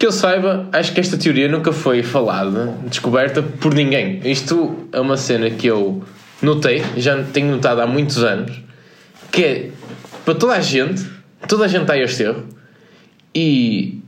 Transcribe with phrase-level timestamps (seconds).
[0.00, 4.18] Que eu saiba, acho que esta teoria nunca foi falada, descoberta por ninguém.
[4.24, 6.02] Isto é uma cena que eu
[6.40, 8.62] notei, já tenho notado há muitos anos,
[9.30, 9.70] que é
[10.24, 11.06] para toda a gente,
[11.46, 12.46] toda a gente está a este erro
[13.34, 14.00] e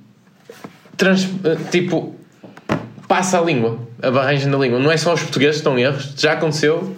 [0.97, 1.29] trans,
[1.71, 2.17] tipo
[3.07, 4.79] passa a língua, a barragem da língua.
[4.79, 6.97] Não é só os portugueses que estão erros, já aconteceu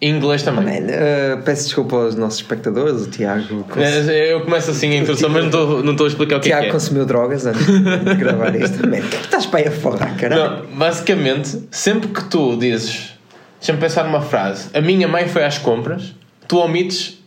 [0.00, 0.80] em inglês também.
[0.82, 3.66] Uh, peço desculpa aos nossos espectadores, o Tiago.
[3.76, 6.66] É, Eu começo assim a introdução, mas não estou a explicar o que é Tiago
[6.66, 6.70] é.
[6.70, 8.86] consumiu drogas antes de gravar isto.
[8.88, 10.66] Man, é que estás para aí a falar, caralho?
[10.68, 13.14] Não, basicamente, sempre que tu dizes,
[13.58, 16.14] deixa-me pensar numa frase, a minha mãe foi às compras,
[16.48, 17.20] tu omites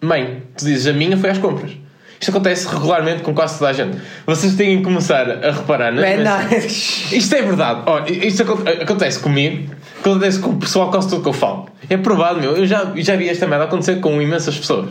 [0.00, 0.42] mãe.
[0.56, 1.72] Tu dizes, a minha foi às compras.
[2.20, 3.96] Isto acontece regularmente com quase toda a gente.
[4.26, 6.16] Vocês têm que começar a reparar nas não.
[6.38, 7.12] mensagens.
[7.12, 7.82] Isto é verdade.
[7.86, 11.68] Ó, isto aconte- acontece comigo, acontece com o pessoal quase tudo que eu falo.
[11.88, 12.56] É provado, meu.
[12.56, 14.90] Eu já, já vi esta merda acontecer com imensas pessoas.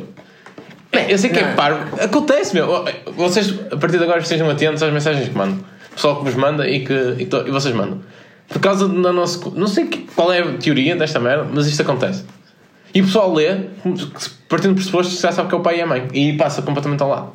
[1.10, 1.56] Eu sei que é Não.
[1.56, 2.02] parvo.
[2.02, 2.86] Acontece, meu.
[3.16, 5.60] Vocês, a partir de agora, estejam atentos às mensagens que mandam.
[5.92, 8.00] O pessoal que vos manda e que e, to- e vocês mandam.
[8.48, 9.38] Por causa da nossa.
[9.54, 12.24] Não sei qual é a teoria desta merda, mas isto acontece.
[12.98, 13.56] E o pessoal lê,
[14.50, 16.08] partindo do pressuposto já sabe que é o pai e a mãe.
[16.14, 17.32] E passa completamente ao lado.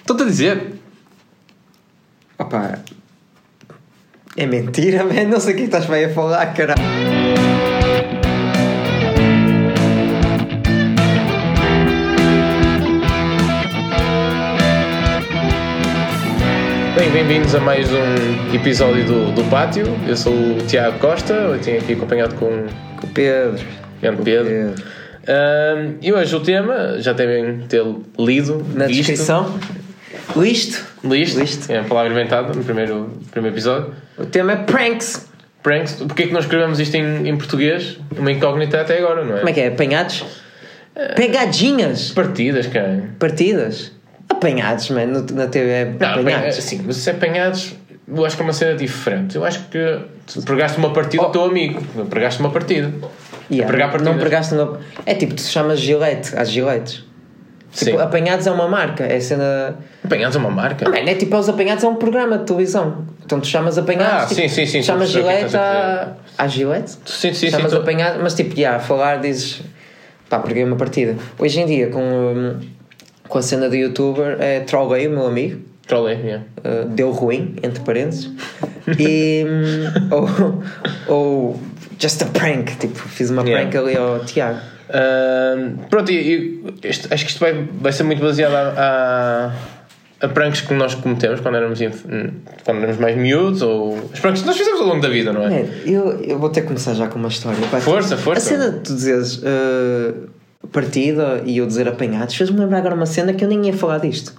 [0.00, 0.74] Estou-te a dizer.
[2.38, 2.78] Opa,
[4.36, 5.24] é mentira, man.
[5.30, 6.82] Não sei o que estás aí a falar, caralho.
[16.94, 19.86] Bem, bem-vindos a mais um episódio do, do Pátio.
[20.06, 22.66] Eu sou o Tiago Costa, eu tenho aqui acompanhado com
[23.00, 23.83] Com o Pedro.
[24.04, 24.74] Grande Pedro.
[26.00, 27.82] E hoje o tema, já devem ter
[28.18, 29.58] lido, Na visto, descrição.
[30.36, 30.84] Listo.
[31.04, 31.72] Listo, Listo.
[31.72, 33.92] é a palavra inventada no primeiro, primeiro episódio.
[34.18, 35.28] O tema é pranks.
[35.62, 37.98] Pranks, porque é que nós escrevemos isto em, em português?
[38.18, 39.38] Uma incógnita até agora, não é?
[39.38, 39.68] Como é que é?
[39.68, 40.24] Apanhados?
[41.16, 42.10] Pegadinhas.
[42.10, 43.04] Partidas, cara.
[43.18, 43.92] Partidas.
[44.28, 45.06] Apanhados, man.
[45.06, 46.56] No- Na TV é Não, apanhados.
[46.56, 47.74] sim, mas se apanhados,
[48.08, 49.36] eu acho que é uma cena diferente.
[49.36, 52.92] Eu acho que tu pregaste uma partida ao teu amigo, pregaste uma partida.
[53.50, 54.20] Yeah, pregar não partidas.
[54.20, 54.80] pregaste uma...
[55.06, 57.04] É tipo, tu chamas Gillette, às Giletes.
[57.70, 57.86] Sim.
[57.86, 59.76] Tipo, apanhados é uma marca, é cena.
[60.04, 60.88] Apanhados é uma marca.
[60.88, 63.04] Não, é tipo, os apanhados é um programa de televisão.
[63.24, 64.24] Então tu chamas apanhados.
[64.24, 66.46] Ah, tipo, sim, sim, sim, Chamas o que Gillette a à.
[66.46, 66.90] Gillette?
[67.04, 67.50] Sim, sim, sim.
[67.50, 69.60] chamas tu- apanhado, mas tipo, já, a falar dizes.
[70.30, 71.16] Pá, preguei uma partida.
[71.38, 72.60] Hoje em dia, com, hum,
[73.28, 75.60] com a cena do youtuber, é Trolley, o meu amigo.
[75.86, 76.44] Trolei, yeah.
[76.58, 78.30] Uh, deu ruim, entre parênteses.
[78.98, 79.44] E.
[79.46, 80.08] hum,
[81.08, 81.60] ou, ou.
[81.98, 83.68] Just a prank, tipo, fiz uma Yeah.
[83.70, 84.58] prank ali ao Tiago.
[84.90, 89.52] Ahm, pronto, e, e isto- acho que isto vai, vai ser muito baseado a,
[90.20, 91.78] a, a pranks que nós cometemos quando éramos,
[92.64, 95.42] quando éramos mais miúdos ou os pranks que nós fizemos ao longo da vida, não
[95.44, 95.48] é?
[95.48, 97.58] Man, eu, eu vou ter que começar já com uma história.
[97.80, 98.54] Força, força.
[98.54, 100.28] A cena de tu dizes uh,
[100.72, 103.98] partida e eu dizer apanhados fez-me lembrar agora uma cena que eu nem ia falar
[103.98, 104.32] disto.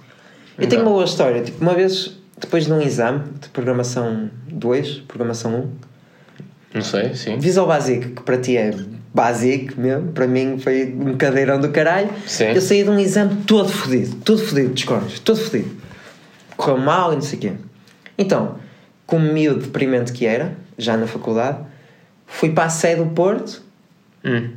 [0.58, 0.82] Eu tenho Então.
[0.92, 1.42] uma boa história.
[1.42, 5.70] Tipo, uma vez, depois de um exame de programação 2, programação 1,
[6.76, 7.38] Não sei, sim.
[7.38, 8.70] Visual Basic, que para ti é
[9.14, 12.10] básico mesmo, para mim foi um cadeirão do caralho.
[12.26, 12.48] Sim.
[12.52, 15.70] Eu saí de um exame todo fodido, todo fodido de todo fodido.
[16.54, 17.52] Correu mal e não sei o quê.
[18.18, 18.56] Então,
[19.06, 21.58] como miúdo deprimente que era, já na faculdade,
[22.26, 23.62] fui para a sede do Porto,
[24.22, 24.50] Hum.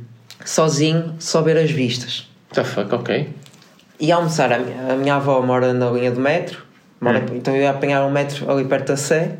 [0.44, 2.28] sozinho, só ver as vistas.
[2.52, 3.28] The fuck, ok.
[3.98, 6.58] E almoçar, a minha, a minha avó mora na linha do metro,
[7.00, 7.36] mora, Hum.
[7.36, 9.36] então eu ia apanhar um metro ali perto da Sé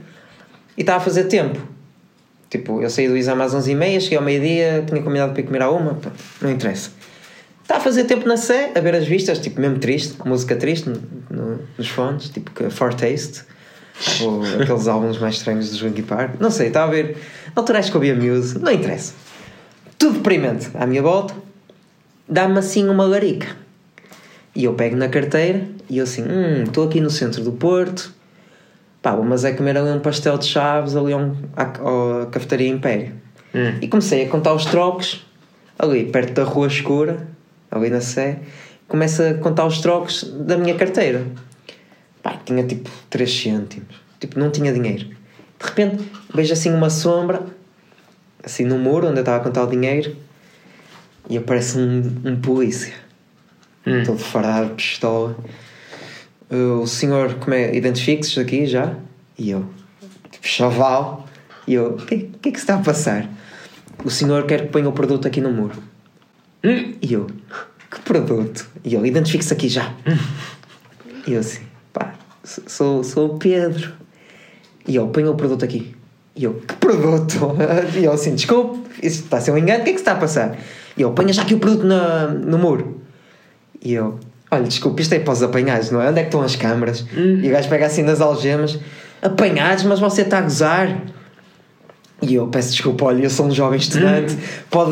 [0.79, 1.61] e estava a fazer tempo.
[2.51, 5.63] Tipo, eu saí do exame às 11h30, cheguei ao meio-dia, tinha combinado para ir comer
[5.63, 6.11] à uma, pá,
[6.43, 6.91] não interessa.
[7.63, 10.89] Estava a fazer tempo na Sé, a ver as vistas, tipo, mesmo triste, música triste
[10.91, 11.01] no-
[11.31, 13.43] no- nos fones, tipo, que Fortaste,
[14.23, 17.17] ou aqueles álbuns mais estranhos do Linkin Park, não sei, estava a ver.
[17.55, 19.13] Na altura acho que ouvia Muse, não interessa.
[19.97, 21.33] Tudo deprimente à minha volta,
[22.29, 23.47] dá-me assim uma larica.
[24.57, 28.13] E eu pego na carteira e eu assim, hum, estou aqui no centro do Porto,
[29.03, 31.63] pá, mas é comer ali um pastel de chaves ali a um, à,
[32.23, 33.13] à cafetaria Império.
[33.55, 33.79] Hum.
[33.81, 35.27] E comecei a contar os trocos
[35.79, 37.27] ali perto da rua escura,
[37.71, 38.41] ali na Sé,
[38.87, 41.25] começo a contar os trocos da minha carteira.
[42.23, 45.07] Pá, tinha tipo 3 cêntimos, tipo, não tinha dinheiro.
[45.07, 46.05] De repente
[46.35, 47.43] vejo assim uma sombra,
[48.45, 50.15] assim no muro onde eu estava a contar o dinheiro,
[51.29, 52.93] e aparece um, um polícia
[53.87, 54.03] Hum.
[54.05, 55.35] todo farado pistola.
[56.51, 57.75] O senhor, como é?
[57.75, 58.95] Identifique-se aqui já?
[59.39, 59.65] E eu,
[60.31, 61.27] tipo, chaval.
[61.67, 63.29] E eu, o que, que é que se está a passar?
[64.05, 65.81] O senhor quer que ponha o produto aqui no muro.
[66.65, 66.95] Hum.
[67.01, 67.27] E eu,
[67.91, 68.69] que produto?
[68.85, 69.95] E ele, identifique-se aqui já.
[71.27, 71.61] E eu assim,
[71.93, 73.93] pá, sou- sou, o Pedro.
[74.89, 75.95] E ele, ponha o produto aqui.
[76.35, 77.55] E eu, que produto?
[77.95, 80.03] E eu assim, desculpe, isso está a ser um engano, o que é que se
[80.03, 80.57] está a passar?
[80.97, 83.03] E eu, ponha já aqui o produto na, no muro.
[83.83, 84.19] E eu,
[84.51, 86.09] Olha, desculpa, isto é para os apanhados, não é?
[86.09, 87.05] Onde é que estão as câmaras?
[87.43, 88.79] E o gajo pega assim nas algemas,
[89.23, 91.03] apanhados, mas você está a gozar.
[92.23, 94.37] E eu peço desculpa, olha, eu sou um jovem estudante,
[94.71, 94.91] pode.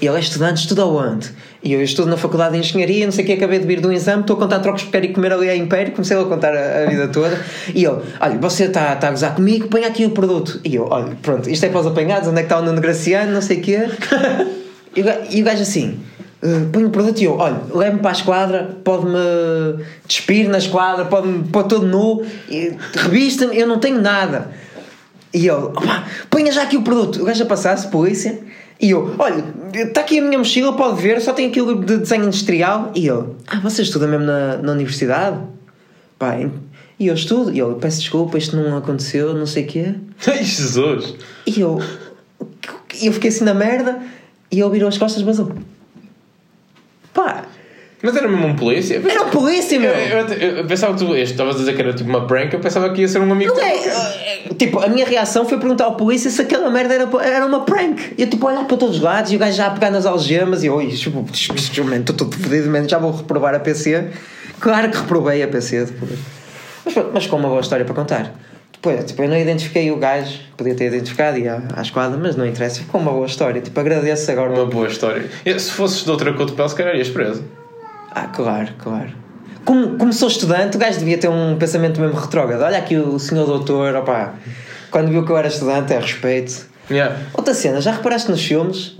[0.00, 1.28] Ele é estudante, estuda onde?
[1.62, 3.86] E eu estudo na Faculdade de Engenharia, não sei o que, acabei de vir de
[3.86, 6.24] um exame, estou a contar trocos porque quero ir comer ali a Império, comecei a
[6.24, 7.38] contar a, a vida toda.
[7.74, 10.58] E ele, olha, você está tá a gozar comigo, põe aqui o produto.
[10.64, 12.80] E eu, olha, pronto, isto é para os apanhados, onde é que está o Nuno
[12.80, 13.88] Graciano, não sei o quê.
[14.92, 16.00] E e o gajo assim,
[16.42, 21.04] "Uh, põe o produto e eu, olha, leve-me para a esquadra, pode-me despir na esquadra,
[21.04, 22.24] pode-me pôr todo nu,
[22.94, 24.50] revista-me, eu não tenho nada.
[25.32, 27.22] E ele, opá, ponha já aqui o produto.
[27.22, 28.38] O gajo a passar-se, polícia.
[28.80, 29.44] E eu, olha,
[29.74, 32.90] está aqui a minha mochila, pode ver, só tem aquilo de desenho industrial.
[32.94, 35.38] E ele, ah, você estuda mesmo na, na universidade?
[36.18, 36.36] Pá,
[36.98, 37.52] e eu estudo.
[37.52, 39.94] E ele, peço desculpa, isto não aconteceu, não sei o quê.
[40.26, 41.14] Ai, Jesus!
[41.46, 41.80] E eu,
[43.02, 44.02] eu fiquei assim na merda.
[44.50, 45.52] E ele virou as costas e vazou.
[48.02, 48.94] Mas era mesmo um polícia?
[48.96, 49.90] Eu era um polícia, meu!
[49.90, 52.52] Eu, eu- eu pensava que tu este, estavas a dizer que era tipo uma prank,
[52.54, 53.66] eu pensava que ia ser um amigo Não teu.
[53.66, 53.76] é,
[54.46, 57.60] é, Tipo, a minha reação foi perguntar ao polícia se aquela merda era, era uma
[57.64, 58.14] prank.
[58.16, 60.62] Eu, tipo, olhar para todos os lados e o gajo já a pegar nas algemas
[60.62, 64.08] e eu, tipo, estou todo fodido, man, já vou reprovar a PC.
[64.58, 66.18] Claro que reprovei a PC depois.
[66.84, 68.34] Mas, pronto, mas com uma boa história para contar.
[68.72, 72.34] Depois, tipo, eu não identifiquei o gajo, podia ter identificado e à, à esquadra, mas
[72.34, 73.60] não interessa, ficou uma boa história.
[73.60, 74.50] Tipo, agradeço agora.
[74.52, 75.28] Uma boa história.
[75.58, 77.44] Se fosses de outra cor de pele, se calhar ias preso.
[78.10, 79.10] Ah, claro, claro.
[79.64, 82.62] Como, como sou estudante, o gajo devia ter um pensamento mesmo retrógrado.
[82.62, 84.34] Olha aqui o senhor doutor, opá,
[84.90, 86.66] quando viu que eu era estudante, é respeito.
[86.90, 87.16] Yeah.
[87.34, 88.96] Outra cena, já reparaste nos filmes,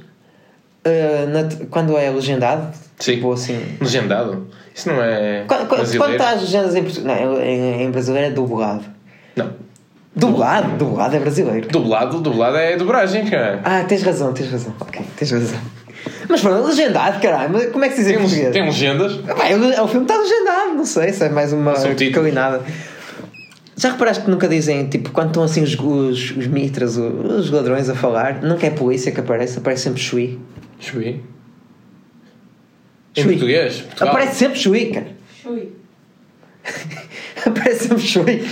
[0.84, 2.72] ah, na- quando é legendado?
[2.98, 3.14] Sim.
[3.14, 3.76] Tipo assim.
[3.80, 4.46] Legendado.
[4.74, 5.44] Isso não é.
[5.48, 7.04] Quando, quando, está as legendas em português.
[7.06, 8.84] Não, em, em brasileiro é dublado.
[9.34, 9.50] Não.
[10.14, 10.76] Dublado?
[10.76, 11.68] Dublado é brasileiro.
[11.68, 13.60] Dublado, dublado é dobragem, cara.
[13.64, 14.74] Ah, tens razão, tens razão.
[14.80, 15.58] Ok, tens razão.
[16.30, 17.50] Mas pronto, legendado, caralho.
[17.52, 18.52] Mas como é que se diz em Tem, português?
[18.52, 19.16] tem legendas.
[19.16, 21.74] Bem, o, o filme está legendado, não sei se é mais uma
[22.12, 22.62] calinada.
[23.76, 27.50] Já reparaste que nunca dizem, tipo, quando estão assim os, os, os mitras, os, os
[27.50, 30.38] ladrões a falar, nunca é polícia que aparece, aparece sempre Chui.
[30.78, 31.22] Chui.
[33.16, 33.32] Em Chui.
[33.32, 33.80] português?
[33.80, 34.08] Portugal.
[34.10, 35.06] Aparece sempre Chui, cara.
[35.42, 35.72] Chui.
[37.46, 38.42] aparece sempre Chui.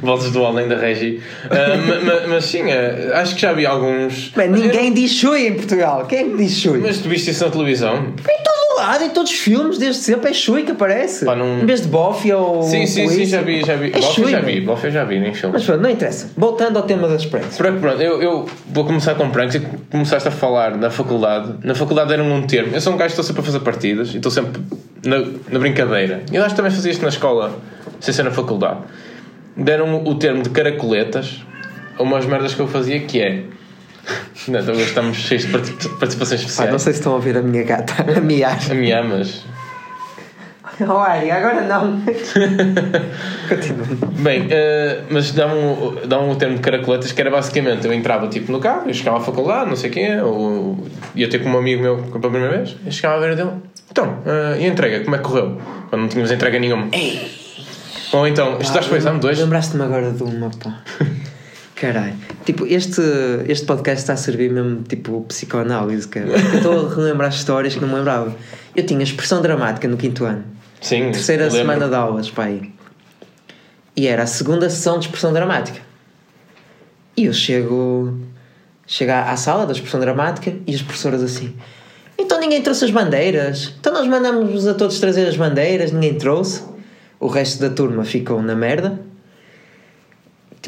[0.00, 1.20] Vozes do além da Regi.
[1.50, 4.28] Ah, ma- ma- mas sim, ah, acho que já vi alguns.
[4.36, 6.06] Bem, ninguém diz Chui em Portugal.
[6.06, 6.78] Quem é que diz Chui?
[6.78, 8.12] Mas tu viste isso na televisão?
[8.16, 11.24] Todo lado, em todos os filmes, desde sempre é Chui que aparece.
[11.24, 12.62] Pá, não- Em vez de Boffy ou.
[12.62, 13.88] Sim, sim, sim, já vi, já vi.
[13.94, 15.64] É Boff eu já vi, Boff eu já vi, nem Mas filmes.
[15.64, 16.30] pronto, não interessa.
[16.36, 17.56] Voltando ao tema das pranks.
[17.56, 19.60] Pronto, pronto, eu, eu vou começar com pranks e
[19.90, 21.54] começaste a falar na faculdade.
[21.62, 22.74] Na faculdade deram um termo.
[22.74, 24.60] Eu sou um gajo que estou sempre a fazer partidas e estou sempre
[25.04, 25.18] na,
[25.50, 26.22] na brincadeira.
[26.32, 27.58] Eu acho que também fazia isto na escola,
[28.00, 28.80] sem ser na faculdade.
[29.56, 31.42] Deram o termo de caracoletas
[31.98, 33.42] a umas merdas que eu fazia que é.
[34.48, 36.70] Não, então hoje estamos cheios de parti- participações Pá, especiais.
[36.72, 38.58] não sei se estão a ouvir a minha gata a miar.
[38.70, 39.44] A me amas.
[40.80, 42.00] Oh, Ari, agora não.
[43.48, 43.86] Continua.
[44.20, 48.52] Bem, eh, mas dá-me dá o termo de caracoletas que era basicamente eu entrava tipo
[48.52, 51.82] no carro, eu chegava à faculdade, não sei quê, ou ia ter com um amigo
[51.82, 53.50] meu pela primeira vez, eu chegava a ver dele.
[53.90, 55.60] Então, eh, e a entrega, como é que correu?
[55.90, 56.88] Quando não tínhamos entrega nenhuma.
[58.12, 59.38] Ou então, estudaste para o exame 2?
[59.40, 60.78] Lembraste-me agora de uma, pá.
[61.80, 62.14] Caralho.
[62.44, 63.00] Tipo, este,
[63.46, 66.26] este podcast está a servir mesmo, tipo, psicoanálise, cara.
[66.26, 68.34] Eu estou a relembrar histórias que não me lembrava.
[68.74, 70.44] Eu tinha expressão dramática no quinto ano.
[70.80, 71.58] Sim, Terceira lembro.
[71.58, 72.44] semana de aulas, pá.
[72.44, 72.72] aí.
[73.96, 75.80] E era a segunda sessão de expressão dramática.
[77.16, 78.18] E eu chego,
[78.86, 81.54] chego à, à sala da expressão dramática e as professoras assim...
[82.20, 83.72] Então ninguém trouxe as bandeiras?
[83.78, 86.64] Então nós mandamos a todos trazer as bandeiras, ninguém trouxe.
[87.20, 89.00] O resto da turma ficou na merda.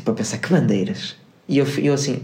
[0.01, 1.15] Tipo, a pensar, que bandeiras?
[1.47, 2.23] E eu, eu assim...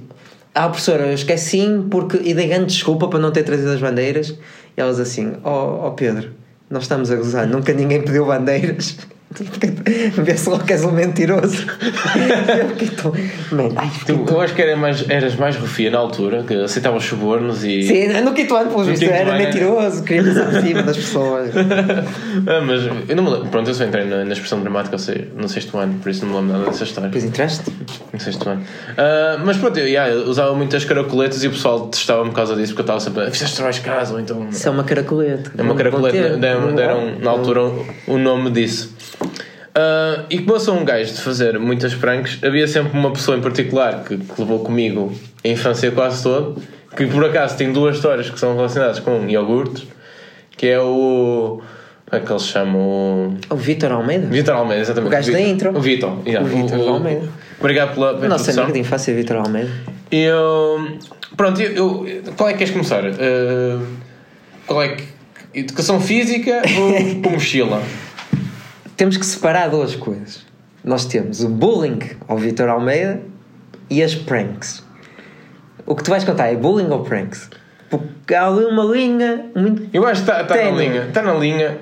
[0.55, 2.17] Ah, professora, eu esqueci porque...
[2.25, 4.31] E dei grande desculpa para não ter trazido as bandeiras.
[4.75, 5.35] E elas assim...
[5.45, 6.31] Ó oh, Pedro,
[6.71, 7.47] nós estamos a gozar.
[7.47, 8.97] Nunca ninguém pediu bandeiras.
[10.23, 11.67] Vê-se logo que és um mentiroso.
[12.59, 13.13] eu fiquei tão...
[13.51, 16.55] Man, ai, fiquei Tu, eu acho que era mais, eras mais rufia na altura, que
[16.55, 17.83] aceitava os subornos e.
[17.83, 19.47] Sim, no quinto ano, pelo visto, era é.
[19.47, 21.51] mentiroso, queria passar por cima das pessoas.
[21.57, 23.49] ah, mas eu não me lembro.
[23.49, 26.33] Pronto, eu só entrei na, na expressão dramática seja, no sexto ano, por isso não
[26.33, 27.09] me lembro nada dessa história.
[27.09, 27.65] Depois entraste?
[28.47, 28.63] Ano.
[28.97, 32.55] Ah, mas pronto, eu, yeah, eu usava muitas caracoletas e o pessoal testava-me por causa
[32.57, 33.31] disso, porque eu estava sempre.
[33.31, 34.49] Fizeste trabalhos de casa, ou então.
[34.51, 35.53] Isso é uma caracoleta.
[35.57, 37.61] É uma caracoleta, deram, deram na altura
[38.07, 38.95] o nome disso.
[39.75, 43.37] Ah, e como eu sou um gajo de fazer muitas pranks, havia sempre uma pessoa
[43.37, 45.13] em particular que, que levou comigo
[45.45, 46.59] a infância quase toda,
[46.97, 49.87] que por acaso tem duas histórias que são relacionadas com iogurtes,
[50.57, 51.61] que é o.
[52.09, 53.37] Como é que eles chamam?
[53.51, 54.27] O O Vitor Almeida?
[54.29, 55.09] Vitor Almeida, exatamente.
[55.09, 55.77] O gajo da Vitor- intro.
[55.77, 56.47] O Vitor, yeah.
[56.47, 57.29] O Vítor Almeida.
[57.59, 58.65] Obrigado pela, pela Nosso introdução.
[58.65, 59.71] amigo de infância, Vitor Almeida.
[60.11, 60.99] Eu.
[61.37, 63.03] Pronto, eu, eu- qual é que queres começar?
[63.05, 63.87] Uh,
[64.67, 65.05] qual é que.
[65.55, 67.83] educação física ou com mochila?
[68.97, 70.45] Temos que separar duas coisas.
[70.85, 71.99] Nós temos o bullying
[72.29, 73.21] ao Vitor Almeida
[73.91, 74.85] e as pranks.
[75.85, 77.49] O que tu vais contar é bullying ou pranks?
[77.91, 79.89] Porque há ali uma linha muito.
[79.93, 80.89] Eu acho que está tá na Ténue.
[80.89, 81.03] linha.
[81.07, 81.79] Está na linha.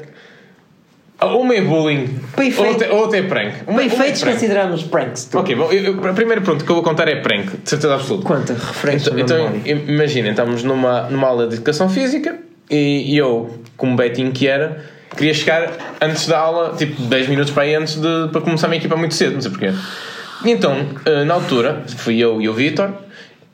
[1.22, 3.46] Uma é bullying, Para efeito- outra, outra é prank.
[3.54, 4.34] Uma, Para uma é efeitos prank.
[4.34, 5.24] consideramos pranks.
[5.26, 5.38] Tu.
[5.38, 7.94] Ok, bom, eu, eu- a primeira pergunta que eu vou contar é prank, de certeza
[7.94, 8.26] absoluta.
[8.26, 12.36] Conta, referência Então, então im- imaginem, estamos numa, numa aula de educação física
[12.70, 14.84] e, e eu, como betinho que era,
[15.16, 15.70] queria chegar
[16.02, 18.96] antes da aula, tipo 10 minutos para aí antes de para começar a minha equipa
[18.96, 19.72] muito cedo, não sei porquê.
[20.44, 22.90] E então, eh, na altura, fui eu e o Vitor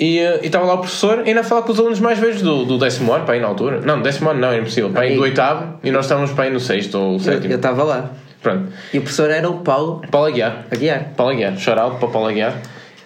[0.00, 2.64] e eh, estava lá o professor ainda a falar com os alunos mais velhos do,
[2.64, 3.80] do décimo ano, para aí na altura.
[3.82, 6.50] Não, décimo ano não, era impossível, para aí do oitavo e nós estávamos para aí
[6.50, 7.52] no sexto ou Eu sétimo.
[7.54, 8.10] estava lá.
[8.42, 8.72] Pronto.
[8.94, 10.64] E o professor era o Paulo Paulo Aguiar.
[10.70, 11.12] Aguiar.
[11.14, 12.54] Paulo Aguiar, out para Paulo Aguiar.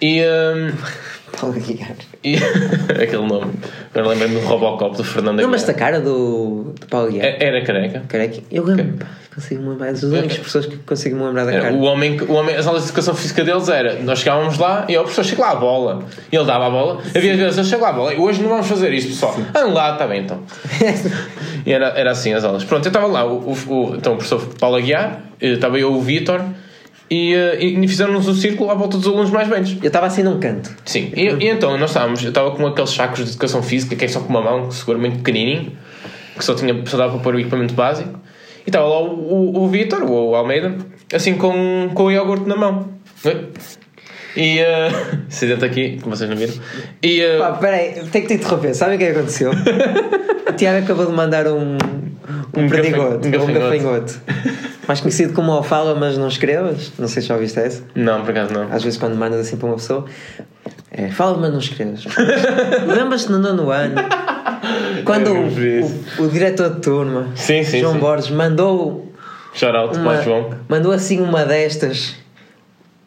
[0.01, 0.19] E.
[0.21, 0.71] ehm,
[1.37, 1.91] Paulo Aguiar.
[2.23, 2.35] e
[3.03, 3.51] aquele nome.
[3.93, 5.45] Agora lembro-me do Robocop do Fernando Aguiar.
[5.47, 7.25] Lembras-te da cara do, do Paulo Aguiar?
[7.25, 8.03] É- Era careca.
[8.07, 8.41] Careca.
[8.49, 9.89] Eu lembro, pá, consigo me lembrar.
[9.89, 11.73] As únicas pessoas que consigo me lembrar da Era cara.
[11.75, 14.95] o homem, o homem, as aulas de educação física deles era, nós chegávamos lá e
[14.97, 16.03] ó, o professor chega lá a bola.
[16.31, 17.01] E ele dava a bola.
[17.15, 18.13] Havia vezes, eu chego lá a bola.
[18.13, 19.35] E hoje não vamos fazer isto, pessoal.
[19.55, 20.41] Ande lá, está bem então.
[21.65, 22.63] E era, era assim as aulas.
[22.63, 25.99] Pronto, eu estava lá, o, o- então o professor Paulo Aguiar, eh, estava eu o
[25.99, 26.39] Vitor
[27.09, 29.75] e, eh, e fizemos um círculo à volta dos alunos mais velhos.
[29.81, 30.69] Eu estava assim num canto.
[30.85, 34.05] Sim, e, e então nós estávamos, eu estava com aqueles sacos de educação física que
[34.05, 35.71] é só com uma mão, seguramente pequenininho,
[36.37, 38.19] que só, tinha, só dava para pôr o equipamento básico.
[38.65, 40.75] E estava lá o, o, o Vitor, o, Almeida,
[41.13, 42.89] assim com, com o iogurte na mão.
[44.35, 46.53] E uh, acidente aqui, como vocês não viram.
[47.01, 48.73] E uh, Pá, peraí, tenho que te interromper.
[48.73, 49.51] Sabe o que é que aconteceu?
[50.49, 51.77] o Tiago acabou de mandar um.
[52.57, 54.19] Um, Um um gafanhoto.
[54.87, 56.91] Mais conhecido como fala, mas não escrevas.
[56.97, 57.83] Não sei se já ouviste essa.
[57.95, 58.71] não, por acaso não.
[58.71, 60.05] Às vezes, quando mandas assim para uma pessoa,
[60.91, 62.05] é fala, mas não escrevas.
[62.87, 63.95] Lembras-te no nono ano,
[65.03, 67.99] quando o, o, o diretor de turma, Sim, sim, João sim.
[67.99, 69.11] Borges, mandou,
[69.53, 70.49] Shout out uma, para o João.
[70.67, 72.15] mandou assim uma destas.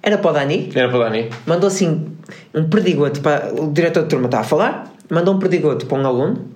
[0.03, 0.71] Era para o Dani?
[0.75, 1.31] Era para o Dani.
[1.47, 2.17] mandou assim
[2.55, 6.07] um perdigoto para o diretor de turma está a falar, mandou um perdigoto para um
[6.07, 6.47] aluno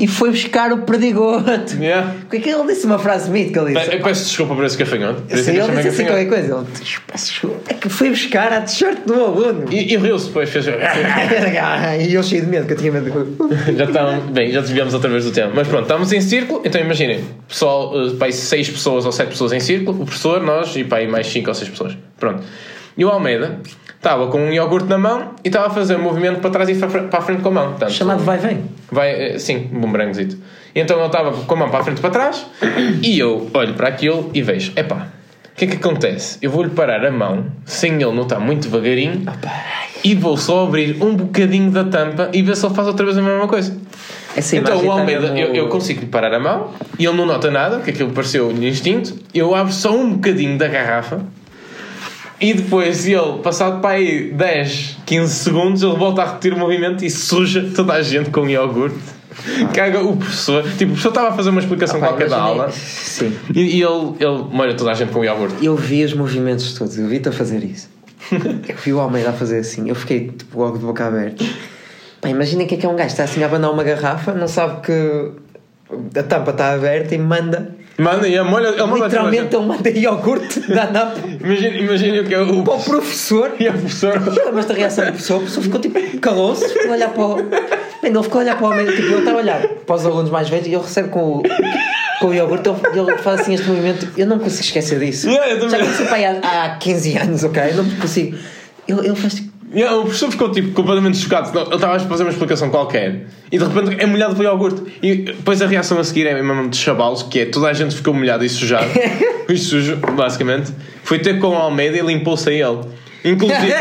[0.00, 1.76] e foi buscar o perdigoto.
[1.78, 2.16] Yeah.
[2.28, 3.94] Porque ele disse uma frase mítica, ele disse.
[3.94, 5.22] Eu peço desculpa por esse gafanhoto.
[5.28, 6.54] Sim, é ele disse assim qualquer coisa.
[6.56, 9.64] Ele disse, "Peço desculpa." É que foi buscar a t-shirt do aluno.
[9.70, 10.66] E, e riu-se depois, fez.
[12.08, 13.10] e eu cheio de medo, que eu tinha medo
[13.76, 15.52] já estão, bem, já desviamos outra vez do tema.
[15.54, 19.52] Mas pronto, estamos em círculo, então imaginem, pessoal, uh, pai, seis pessoas ou sete pessoas
[19.52, 21.96] em círculo, o professor, nós e pai, mais cinco ou seis pessoas.
[22.18, 22.42] Pronto.
[22.96, 23.60] E o Almeida
[24.00, 26.74] estava com um iogurte na mão e estava a fazer um movimento para trás e
[26.74, 27.68] para a frente com a mão.
[27.72, 28.64] Portanto, Chamado vai-vem.
[28.90, 30.38] Vai, eh, sim, um bumerangzito.
[30.74, 32.46] Então ele estava com a mão para a frente e para trás
[33.02, 35.08] e eu olho para aquilo e vejo, epá,
[35.52, 36.38] o que é que acontece?
[36.40, 39.22] Eu vou-lhe parar a mão sem ele notar muito devagarinho
[40.02, 43.18] e vou só abrir um bocadinho da tampa e ver se ele faz outra vez
[43.18, 43.76] a mesma coisa.
[44.34, 47.26] Essa Então o Almeida, mesmo- eu, eu consigo lhe parar a mão e ele não
[47.26, 49.14] nota nada, que aquilo pareceu-lhe instinto.
[49.34, 51.20] Eu abro só um bocadinho da garrafa
[52.40, 57.04] e depois ele, passado para aí 10, 15 segundos, ele volta a repetir o movimento
[57.04, 58.98] e suja toda a gente com iogurte.
[59.74, 60.62] Caga o professor.
[60.62, 63.36] Tipo, o professor estava a fazer uma explicação Pá, qualquer da aula Sim.
[63.54, 65.64] e, e ele, ele molha toda a gente com iogurte.
[65.64, 67.88] Eu vi os movimentos todos, eu vi-te a fazer isso.
[68.32, 71.44] Eu vi o Almeida a fazer assim, eu fiquei tipo, logo de boca aberta.
[72.20, 74.46] Pá, imagina que é que é um gajo, está assim a abanar uma garrafa, não
[74.46, 75.32] sabe que
[76.18, 77.74] a tampa está aberta e manda.
[78.00, 82.22] Manda, e ele molha, ele molha a Literalmente ele manda iogurte da tampa Imagina, imagina
[82.22, 83.52] o que é o, para o professor.
[83.60, 84.14] e o professor.
[84.44, 85.36] Lembras da reação do professor?
[85.36, 87.36] O professor ficou tipo, calou-se, ficou a olhar para o.
[87.36, 90.06] Bem, ele ficou a olhar para o Almeida, tipo, ele está a olhar para os
[90.06, 91.42] alunos mais velhos e ele recebe com o.
[92.20, 94.08] Com o iogurte, ele, faz assim este movimento.
[94.16, 95.28] Eu não consigo esquecer disso.
[95.28, 95.84] Yeah, eu também.
[95.92, 97.62] Já para aí há, há 15 anos, ok?
[97.70, 98.36] Eu não consigo.
[98.86, 99.49] Ele, ele faz tipo.
[99.72, 101.56] Yeah, o professor ficou tipo, completamente chocado.
[101.56, 104.98] Ele estava a fazer uma explicação qualquer e de repente é molhado pelo iogurte.
[105.00, 107.94] E depois a reação a seguir é mesmo de chavalos, que é toda a gente
[107.94, 108.90] ficou molhada e sujado.
[109.48, 110.72] e sujo, basicamente.
[111.04, 112.80] Foi ter com o Almeida e limpou-se a ele.
[113.24, 113.74] Inclusive,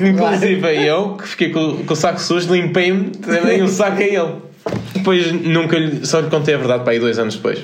[0.10, 4.32] inclusive eu, que fiquei com, com o saco sujo, limpei-me também o saco a ele.
[4.94, 7.60] Depois nunca lhe, só lhe contei a verdade para aí dois anos depois.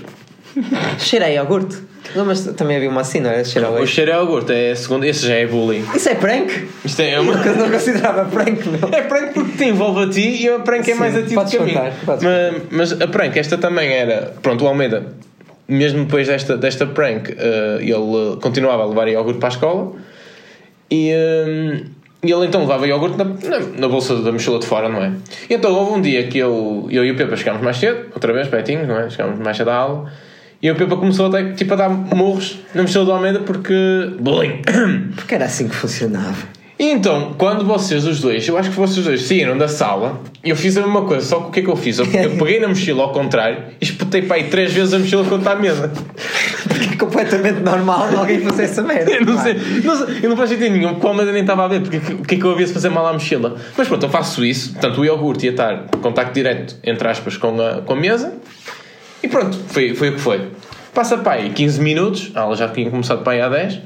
[0.98, 1.76] Cheira a iogurte.
[2.14, 3.42] Não, mas também havia uma assim, não era?
[3.44, 3.90] Cheira a O leite.
[3.90, 5.84] cheiro é iogurte, é a segunda, esse já é bullying.
[5.94, 6.68] Isso é prank?
[6.84, 7.32] Isto é uma.
[7.34, 8.88] Eu não considerava prank, não.
[8.90, 11.28] É prank porque te envolve a ti e a prank é Sim, mais a ti
[11.30, 11.72] do podes que a mim.
[11.74, 14.34] contar, podes Mas, mas a prank, esta também era.
[14.42, 15.06] Pronto, o Almeida,
[15.68, 19.92] mesmo depois desta, desta prank, eh, ele eh, continuava a levar iogurte para a escola
[20.90, 21.82] e, eh,
[22.24, 25.12] e ele então levava iogurte na, na, na bolsa da mochila de fora, não é?
[25.48, 28.32] E então houve um dia que eu, eu e o Pepa chegámos mais cedo, outra
[28.32, 29.08] vez, pertinho, não é?
[29.10, 30.12] Chegámos mais cedo à aula.
[30.62, 33.74] E o Pepa começou até tipo, a dar murros na mochila do Almeida porque.
[34.20, 34.62] bullying!
[35.16, 36.46] Porque era assim que funcionava.
[36.78, 40.56] E então, quando vocês os dois, eu acho que vocês dois saíram da sala, eu
[40.56, 41.98] fiz a mesma coisa, só que o que é que eu fiz?
[41.98, 45.24] Eu, eu peguei na mochila ao contrário e espetei para aí três vezes a mochila
[45.24, 45.92] contra a mesa.
[46.92, 49.10] É completamente normal alguém fazer essa merda.
[49.10, 49.42] Eu não pá.
[49.42, 51.80] sei, não sei, eu não faz sentido nenhum, porque a Almeida nem estava a ver,
[51.82, 53.56] porque o que é que eu havia de fazer mal à mochila?
[53.76, 57.36] Mas pronto, eu faço isso, portanto o iogurte ia estar em contacto direto, entre aspas,
[57.36, 58.34] com a, com a mesa,
[59.22, 60.48] e pronto, foi, foi o que foi.
[60.94, 63.80] Passa para aí 15 minutos, ah, ela já tinha começado para aí há 10,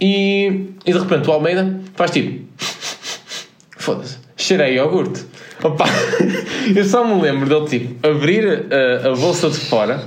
[0.00, 2.44] e, e de repente o Almeida faz tipo,
[3.76, 5.24] foda-se, cheirei iogurte.
[5.62, 5.86] Opa,
[6.74, 10.00] eu só me lembro dele tipo, abrir a, a bolsa de fora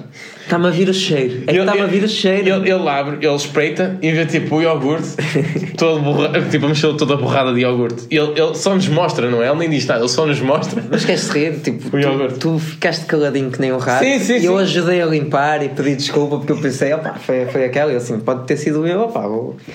[0.52, 1.44] Está-me a vir o cheiro.
[1.48, 2.50] É está-me a vir o cheiro.
[2.50, 5.08] Ele, ele abre, ele espreita e vê tipo o iogurte,
[5.78, 8.06] todo borra, tipo a mochila toda borrada de iogurte.
[8.12, 9.48] Ele, ele só nos mostra, não é?
[9.48, 10.84] Ele nem diz nada, ele só nos mostra.
[10.92, 11.62] Mas queres rir?
[11.62, 12.34] Tipo, O iogurte.
[12.38, 14.04] tu, tu ficaste caladinho que nem um rato.
[14.04, 14.64] Sim, sim, e eu sim.
[14.64, 17.90] ajudei a limpar e pedi desculpa porque eu pensei, opá, foi, foi aquela.
[17.90, 19.22] E eu assim, pode ter sido eu, opá.
[19.22, 19.56] vou-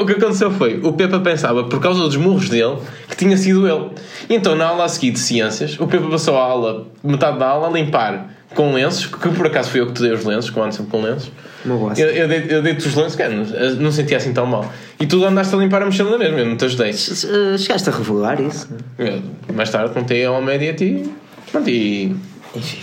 [0.00, 2.76] O, que aconteceu foi, o Pepa pensava, por causa dos murros dele,
[3.08, 3.90] que tinha sido ele.
[4.28, 7.68] Então na aula a seguir de ciências, o Pepa passou a aula, metade da aula,
[7.68, 10.56] a limpar com lenços, que por acaso fui eu que te dei os lenços, que
[10.56, 11.30] eu ando sempre com lenços.
[11.64, 13.44] Uma boa Eu, eu dei- dei-te os lenços, cara, não,
[13.76, 14.70] não sentia assim tão mal.
[14.98, 16.90] E tu andaste a limpar a mochila mesmo, eu não te ajudei.
[16.90, 18.68] Eh, Chegaste a revelar isso?
[18.98, 19.22] Eu,
[19.54, 21.08] mais tarde contei ao média a ti
[21.50, 22.14] pronto, e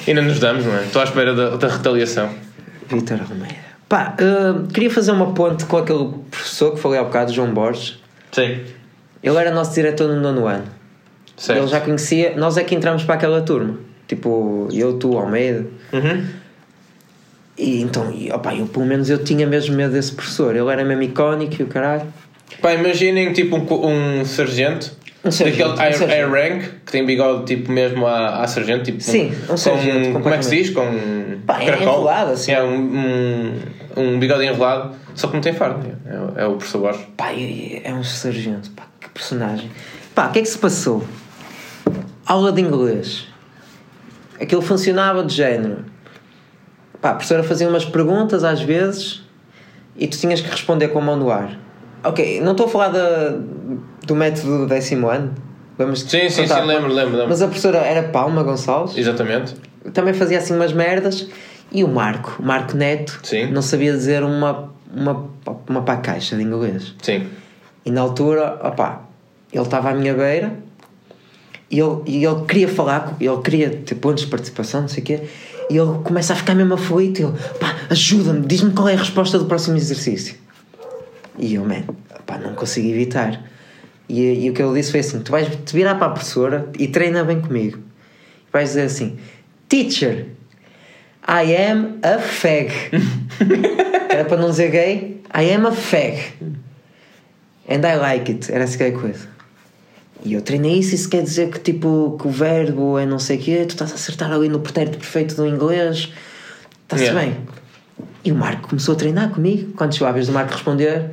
[0.07, 0.83] ainda nos damos, não é?
[0.83, 2.29] Estou à espera da, da retaliação.
[2.87, 3.55] Vitor Almeida.
[3.87, 7.97] Pá, eh, queria fazer uma ponte com aquele professor que falei há bocado, João Borges.
[8.31, 8.59] Sim.
[9.23, 10.65] Ele era nosso diretor no nono ano.
[11.35, 11.59] Certo.
[11.59, 13.75] Ele já conhecia, nós é que entramos para aquela turma.
[14.09, 15.67] Tipo, eu, tu, Almeida.
[15.93, 16.25] Uhum.
[17.55, 20.55] E então, e, opá, eu pelo menos eu tinha mesmo medo desse professor.
[20.55, 22.11] Ele era mesmo icónico e o caralho.
[22.59, 24.97] Pá, imaginem tipo um, um sargento.
[25.23, 28.85] Um sargento, Daquele um air rank que tem bigode tipo mesmo a, a sargento.
[28.85, 30.69] Tipo, Sim, um sargento, Com, como é que se diz?
[30.71, 30.81] Com
[31.45, 31.87] Pá, é caracol.
[31.87, 32.51] enrolado, assim.
[32.51, 33.59] É, um,
[33.95, 35.85] um, bigode enrolado, só que não tem fardo.
[36.35, 37.05] É, é o professor Borges.
[37.15, 39.69] Pá, é é um sargento, pá, que personagem.
[40.15, 41.03] Pá, o que é que se passou?
[42.25, 43.28] Aula de inglês.
[44.39, 45.85] Aquilo funcionava de género.
[47.01, 49.21] Pá, a professora fazia umas perguntas às vezes
[49.95, 51.57] e tu tinhas que responder com a mão no ar.
[52.03, 53.37] Ok, não estou a falar da,
[54.05, 55.33] do método do décimo ano.
[55.77, 57.27] Lembras Sim, sim, sim, lembro, lembro, lembro.
[57.29, 58.97] Mas a professora era Palma Gonçalves.
[58.97, 59.55] Exatamente.
[59.93, 61.27] também fazia assim umas merdas.
[61.71, 63.51] E o Marco, o Marco Neto, Sim.
[63.51, 65.29] não sabia dizer uma, uma,
[65.69, 66.95] uma para a caixa de inglês.
[67.01, 67.27] Sim.
[67.85, 69.03] E na altura, opá,
[69.53, 70.51] ele estava à minha beira
[71.71, 75.05] e ele, e ele queria falar, ele queria ter pontos de participação, não sei o
[75.05, 75.21] quê,
[75.69, 77.21] e ele começa a ficar mesmo aflito.
[77.21, 80.35] e Ele, pá, ajuda-me, diz-me qual é a resposta do próximo exercício.
[81.37, 81.83] E eu, man,
[82.25, 83.43] pá, não consigo evitar.
[84.07, 86.67] E, e o que ele disse foi assim: tu vais te virar para a professora
[86.77, 87.77] e treina bem comigo.
[87.77, 89.19] E vais dizer assim:
[89.67, 90.25] Teacher,
[91.27, 92.71] I am a fag.
[94.09, 96.19] Era para não dizer gay, I am a fag.
[97.69, 98.51] And I like it.
[98.51, 99.38] Era assim que coisa.
[100.23, 103.37] E eu treinei isso, isso quer dizer que tipo que o verbo é não sei
[103.37, 106.09] o quê, tu estás a acertar ali no pretérito perfeito do inglês,
[106.83, 107.21] está-se Yeah.
[107.21, 107.37] bem.
[108.23, 109.71] E o Marco começou a treinar comigo.
[109.77, 111.09] Quando chegou a vez do Marco responder,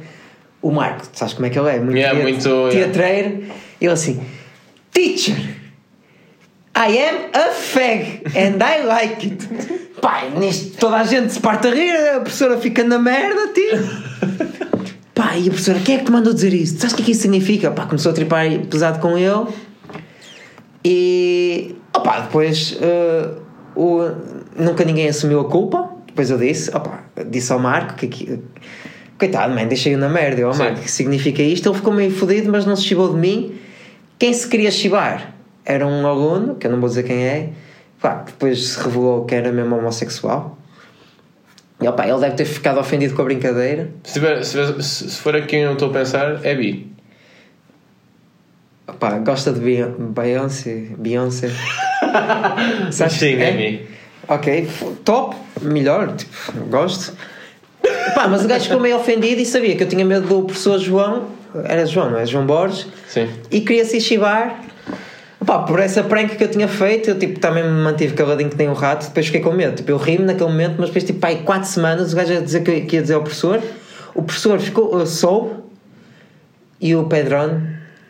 [0.60, 1.78] o Marco, tu sabes como é que ele é?
[1.78, 2.70] Muito, Yeah, muito, yeah.
[2.72, 3.44] teatreiro.
[3.80, 4.20] Ele assim,
[4.92, 5.36] Teacher,
[6.74, 9.48] I am a fag and I like it.
[10.02, 14.65] Pai, nisto toda a gente se parte a rir, a professora fica na merda, tio.
[15.36, 16.78] E a professora, quem é que te mandou dizer isso?
[16.78, 17.70] Sabes o que é que isso significa?
[17.70, 19.46] Pá, começou a tripar pesado com ele.
[20.84, 21.76] E.
[21.94, 22.76] Opá, depois.
[22.80, 23.30] eh,
[23.74, 24.00] o,
[24.56, 25.90] nunca ninguém assumiu a culpa.
[26.06, 28.06] Depois eu disse, opá, disse ao Marco que.
[28.06, 28.40] que
[29.18, 30.40] coitado, man, deixei-o na merda.
[30.40, 30.54] Eu, oh.
[30.54, 31.68] Marco, o que significa isto?
[31.68, 33.54] Ele ficou meio fodido, mas não se chibou de mim.
[34.18, 37.50] Quem se queria chibar era um aluno, que eu não vou dizer quem é.
[38.00, 40.56] Pá, depois se revelou que era mesmo homossexual.
[41.80, 43.90] E opá, ele deve ter ficado ofendido com a brincadeira.
[44.04, 46.90] Se, tiver, se, se for aqui eu não estou a pensar, é bi.
[48.98, 50.86] Pá, gosta de Beyon- Beyoncé?
[50.96, 51.50] Beyoncé?
[52.92, 53.14] Sabes?
[53.14, 53.88] Sim, é bi.
[54.28, 54.68] Ok,
[55.04, 56.32] top, melhor, tipo,
[56.70, 57.12] gosto.
[58.14, 60.78] Pá, mas o gajo ficou meio ofendido e sabia que eu tinha medo do professor
[60.78, 61.26] João,
[61.64, 62.26] era João, não é?
[62.26, 63.28] João Borges, Sim.
[63.50, 64.62] e queria se chivar.
[65.44, 68.56] Pá, por essa prank que eu tinha feito, eu tipo, também me mantive caladinho que
[68.56, 69.76] nem um rato, depois fiquei com medo.
[69.76, 72.40] Tipo, eu ri-me naquele momento, mas depois, tipo, pá, aí quatro semanas o gajo ia
[72.40, 73.62] dizer que, que ia dizer ao professor,
[74.14, 75.54] o professor ficou, uh, soube,
[76.80, 77.54] e o Pedrone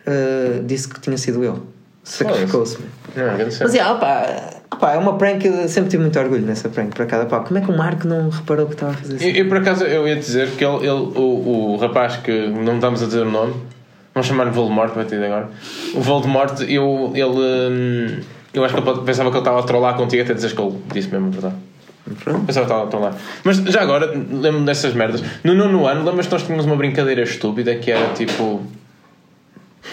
[0.06, 1.66] uh, disse que tinha sido eu.
[2.04, 2.78] Sacrificou-se.
[3.14, 4.26] Grande Mas é, opá,
[4.72, 7.40] opá, é uma prank, eu sempre tive muito orgulho nessa prank, para cada pá.
[7.40, 9.28] Como é que o Marco não reparou que estava a fazer assim?
[9.30, 12.76] Eu, eu, por acaso eu ia dizer que ele, ele o, o rapaz que não
[12.76, 13.54] estamos a dizer o nome,
[14.16, 15.50] vamos chamar-lhe Voldemort a partir de agora.
[15.94, 18.20] O Voldemort, eu, ele, hum,
[18.54, 20.74] eu acho que ele pensava que ele estava a trollar contigo até dizer que ele
[20.90, 21.54] disse mesmo a verdade.
[22.24, 22.46] Pronto.
[22.46, 23.14] Pensava que estava a trollar.
[23.44, 25.22] Mas já agora, lembro-me dessas merdas.
[25.44, 28.62] No nono ano, lembras que nós tínhamos uma brincadeira estúpida que era tipo.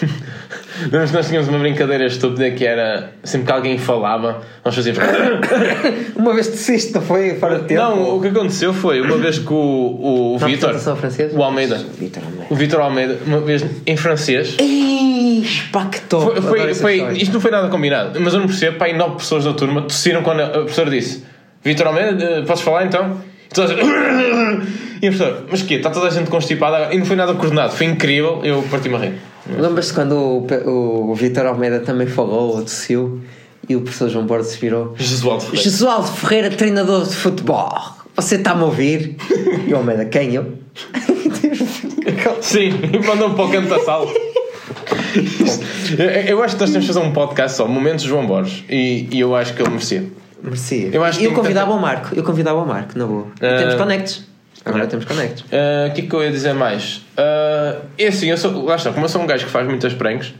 [0.90, 5.02] Nós, nós tínhamos uma brincadeira estúpida que era sempre que alguém falava, nós fazíamos.
[6.16, 7.36] Uma vez tossiste, não foi?
[7.36, 7.80] Fora de tempo?
[7.80, 10.74] Não, o que aconteceu foi uma vez que o, o, o Vitor,
[11.32, 11.84] o Almeida,
[12.50, 16.40] o Vitor Almeida, uma vez em francês, Ih, pá, que top.
[16.40, 19.44] foi, foi, isto não foi nada combinado, mas eu não percebo, pá, e nove pessoas
[19.44, 21.24] da turma tossiram quando a professora disse:
[21.62, 23.20] Vitor Almeida, eh, podes falar então?
[23.52, 23.80] E gente,
[25.02, 27.72] E a professora, mas que Está toda a gente constipada e não foi nada coordenado,
[27.74, 29.14] foi incrível, eu parti-me a rir.
[29.46, 33.20] Lembras-te quando o, o Vitor Almeida também falou ou tossiu
[33.68, 34.94] e o professor João Borges se virou?
[34.96, 35.64] Jesualdo Ferreira.
[35.64, 37.74] Jesualdo Ferreira, treinador de futebol.
[38.16, 39.16] Você está-me a ouvir?
[39.66, 40.54] E o Almeida, quem eu?
[42.40, 44.06] Sim, e mandou-me para o canto da sala.
[46.26, 49.20] eu, acho que nós temos de fazer um podcast só, Momentos João Borges, e, e
[49.20, 50.04] eu acho que ele merecia.
[50.42, 50.90] Merecia.
[50.92, 53.26] Eu acho que eu convidava o Marco, eu convidava o Marco, na boa.
[53.40, 53.56] Ah.
[53.58, 54.33] Temos connects.
[54.64, 55.44] Agora temos connects.
[55.52, 57.02] Ah, O que é que eu ia dizer mais?
[57.16, 59.92] Ah, é assim, eu sou, lá está, como eu sou um gajo que faz muitas
[59.94, 60.32] pranks,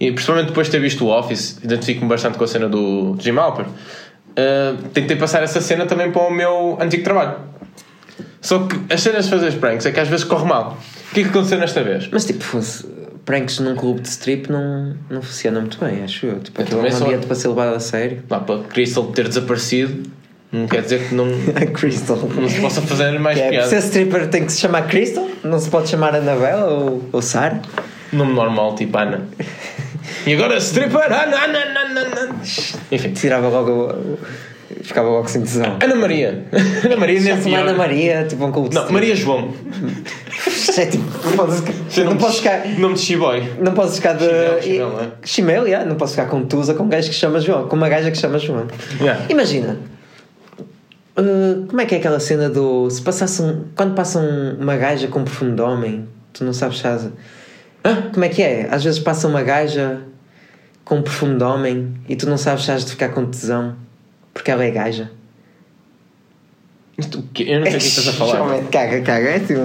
[0.00, 3.36] e principalmente depois de ter visto o Office, identifico-me bastante com a cena do Jim
[3.36, 3.66] Halper,
[4.36, 7.36] ah, tentei passar essa cena também para o meu antigo trabalho.
[8.40, 10.78] Só que as cenas de fazer pranks é que às vezes corre mal.
[11.10, 12.08] O que é que aconteceu nesta vez?
[12.12, 12.86] Mas tipo, fosse
[13.24, 16.38] pranks num clube de strip não, não funciona muito bem, acho eu.
[16.38, 18.22] Tipo, aquilo é um ambiente para ser levado a sério.
[18.30, 20.08] Lá para Crystal ter desaparecido,
[20.52, 22.16] não quer dizer que não, A Crystal.
[22.16, 23.68] não se possa fazer mais é, piada.
[23.68, 27.60] ser stripper tem que se chamar Crystal, não se pode chamar Anabela ou, ou Sara.
[28.12, 29.26] Nome normal, tipo Ana.
[30.26, 32.36] E agora stripper, Ana, Ana, Ana, Ana.
[32.90, 33.12] Enfim.
[33.12, 34.18] Tirava logo.
[34.82, 35.76] Ficava logo sem tesão.
[35.82, 36.44] Ana Maria.
[36.84, 38.90] Ana Maria nem Se Ana Maria, tipo um clube de Não.
[38.90, 39.52] Maria João.
[40.78, 41.62] É tipo, não podes,
[42.04, 42.66] não podes ficar.
[42.78, 43.42] Nome de Chiboy.
[43.58, 44.26] Não podes ficar de.
[44.26, 45.08] Chimel, chimel, não é?
[45.24, 47.76] Chimel, yeah, não podes ficar com Tusa com um gajo que se chama João, com
[47.76, 48.66] uma gaja que se chama João.
[49.00, 49.24] Yeah.
[49.30, 49.78] Imagina.
[51.18, 52.88] Uh, como é que é aquela cena do.
[52.90, 56.78] Se passasse um, Quando passa um- uma gaja com perfume de homem, tu não sabes
[56.78, 57.08] se has-
[57.84, 58.10] Hã?
[58.12, 58.68] Como é que é?
[58.70, 60.00] Às vezes passa uma gaja
[60.84, 63.74] com perfume de homem e tu não sabes se has de ficar com tesão
[64.34, 65.10] porque ela é gaja.
[66.98, 67.22] Isto?
[67.38, 68.32] Eu não sei o que estás a falar.
[68.46, 69.28] Realmente, caga, caga.
[69.28, 69.60] É tipo.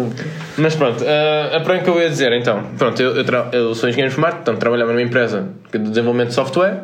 [0.58, 2.64] Mas pronto, uh, a prank que eu ia dizer então.
[2.78, 6.84] Pronto, eu, eu, eu sou engenheiro informático, portanto trabalhava numa empresa de desenvolvimento de software.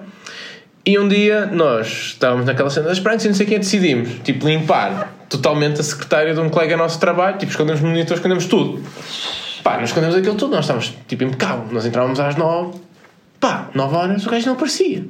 [0.87, 4.09] E um dia nós estávamos naquela cena das pranks e não sei o que decidimos,
[4.23, 8.45] tipo, limpar totalmente a secretária de um colega nosso de trabalho, tipo, escondemos monitores, escondemos
[8.45, 8.81] tudo.
[9.61, 11.65] Pá, nós escondemos aquilo tudo, nós estávamos tipo impecável.
[11.73, 12.79] Nós entrávamos às 9,
[13.37, 15.03] pá, 9 horas o gajo não aparecia.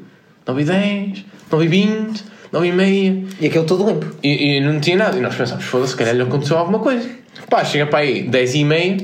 [0.47, 3.23] 9 e 10, 9 e 20, 9 e meia.
[3.39, 4.15] E aquilo todo limpo.
[4.23, 5.15] E, e não tinha nada.
[5.15, 7.07] E nós pensámos, foda-se, se calhar lhe aconteceu alguma coisa.
[7.51, 8.97] Pá, chega para aí 10 e meia,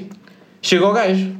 [0.59, 1.35] chega o gajo.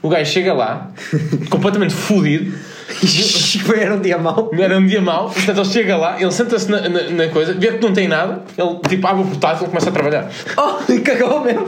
[0.00, 0.92] O gajo chega lá,
[1.50, 2.56] completamente fodido.
[3.76, 4.50] Era um dia mau.
[4.56, 7.72] Era um dia mau, portanto ele chega lá, ele senta-se na, na, na coisa, vê
[7.72, 10.30] que não tem nada, ele tipo abre o portátil e começa a trabalhar.
[10.56, 11.66] Oh, cagou mesmo.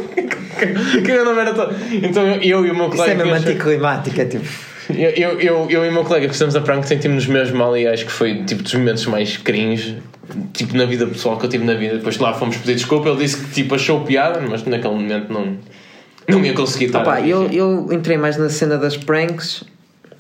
[1.05, 1.75] que eu não era todo.
[2.03, 3.13] Então eu, eu e o meu Isso colega.
[3.13, 4.45] é mesmo anticlimático, é tipo.
[4.91, 7.77] eu, eu, eu, eu e o meu colega que fizemos a prank sentimos-nos mesmo mal
[7.77, 9.99] e acho que foi tipo dos momentos mais cringe
[10.53, 11.97] tipo na vida pessoal que eu tive na vida.
[11.97, 15.57] Depois lá fomos pedir desculpa, ele disse que tipo achou piada, mas naquele momento não,
[16.29, 17.01] não ia conseguir estar.
[17.01, 19.65] Opa, eu, eu entrei mais na cena das pranks.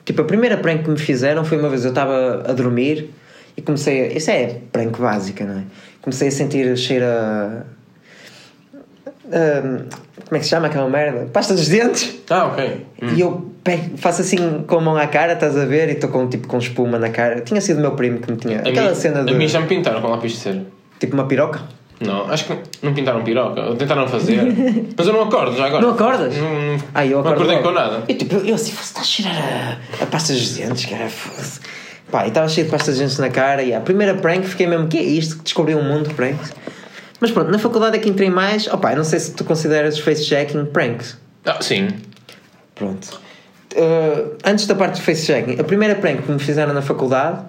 [0.09, 3.11] Tipo, a primeira prank que me fizeram foi uma vez eu estava a dormir
[3.55, 4.07] e comecei a.
[4.15, 5.63] Isso é prank básica, não é?
[6.01, 7.63] Comecei a sentir cheiro a.
[9.31, 11.27] a- como é que se chama aquela merda?
[11.31, 12.21] Pasta dos dentes.
[12.31, 12.87] Ah, ok.
[13.15, 13.51] E eu
[13.99, 15.91] faço assim com a mão à cara, estás a ver?
[15.91, 17.43] E estou com tipo com espuma na cara.
[17.43, 18.59] Tinha sido o meu primo que me tinha.
[18.61, 19.35] A Aquela mim, cena de.
[19.35, 20.63] A mim já me pintaram com lápis de cera.
[20.99, 21.61] Tipo uma piroca.
[22.01, 24.41] Não, acho que não pintaram piroca, tentaram fazer.
[24.97, 25.83] mas eu não acordo já agora.
[25.83, 26.37] Não acordas?
[26.37, 27.69] Não, não, Ah, eu não acordei logo.
[27.69, 28.05] com nada.
[28.09, 31.09] Eu, tipo, eu assim, está a cheirar a, a pasta dos dentes, cara.
[31.09, 31.61] foda-se.
[32.11, 33.63] Pá, e estava cheio de pastas de dentes na cara.
[33.63, 35.43] E a primeira prank fiquei mesmo, que é isto?
[35.43, 36.53] Descobri um mundo de pranks.
[37.21, 38.69] Mas pronto, na faculdade é que entrei mais.
[38.69, 41.19] Opá, eu não sei se tu consideras face-jacking pranks.
[41.45, 41.89] Ah, sim.
[42.77, 43.21] Pronto.
[43.75, 47.41] Uh, antes da parte do face-jacking, a primeira prank que me fizeram na faculdade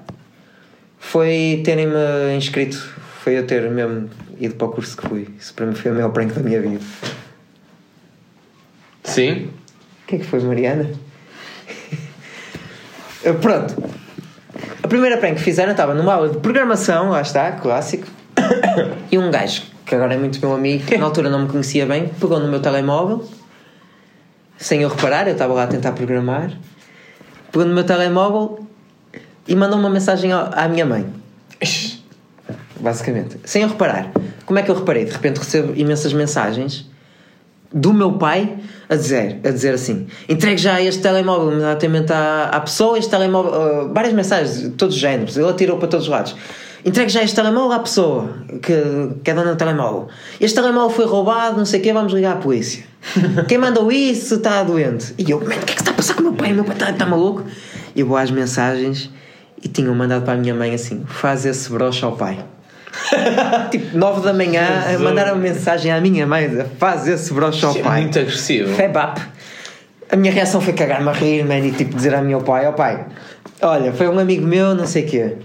[0.97, 2.97] foi terem-me inscrito.
[3.23, 5.27] Foi eu ter mesmo ido para o curso que fui.
[5.37, 6.79] Isso para mim foi o maior prank da minha vida.
[9.03, 9.49] Sim.
[10.03, 10.89] O que é que foi, Mariana?
[13.41, 13.75] Pronto.
[14.81, 18.07] A primeira prank que fizeram estava numa aula de programação, lá está, clássico.
[19.11, 21.85] E um gajo, que agora é muito meu amigo, que na altura não me conhecia
[21.85, 23.27] bem, pegou no meu telemóvel,
[24.55, 26.51] sem eu reparar, eu estava lá a tentar programar,
[27.51, 28.67] pegou no meu telemóvel
[29.47, 31.11] e mandou uma mensagem à minha mãe.
[32.79, 33.37] Basicamente.
[33.43, 34.11] Sem eu reparar.
[34.45, 35.05] Como é que eu reparei?
[35.05, 36.89] De repente recebo imensas mensagens
[37.71, 38.57] do meu pai
[38.89, 43.53] a dizer, a dizer assim: entregue já este telemóvel imediatamente à, à pessoa, este telemóvel,
[43.53, 46.35] ah, várias mensagens de todos os géneros, ele atirou para todos os lados.
[46.83, 48.29] entregue já este telemóvel à pessoa
[48.61, 48.73] que,
[49.23, 50.07] que é dona do telemóvel.
[50.41, 52.83] Este telemóvel foi roubado, não sei o quê, vamos ligar à polícia.
[53.47, 55.13] Quem mandou isso está doente.
[55.17, 56.51] E eu, mano, o que é que está a passar com o meu pai?
[56.51, 57.43] O meu pai está, está maluco?
[57.95, 59.11] E eu vou às mensagens
[59.63, 62.39] e tinham mandado para a minha mãe assim: faz esse broche ao pai.
[63.71, 65.01] tipo, 9 da manhã, a Jesus.
[65.01, 68.01] mandar uma mensagem à minha mãe: faz esse broche ao é pai.
[68.01, 68.73] muito agressivo.
[68.75, 69.21] Febap.
[70.11, 72.71] A minha reação foi cagar-me a rir, man, e tipo dizer ao meu pai: Ó
[72.71, 73.05] pai,
[73.61, 75.35] olha, foi um amigo meu, não sei o quê.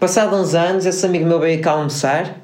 [0.00, 2.36] Passado uns anos, esse amigo meu veio cá almoçar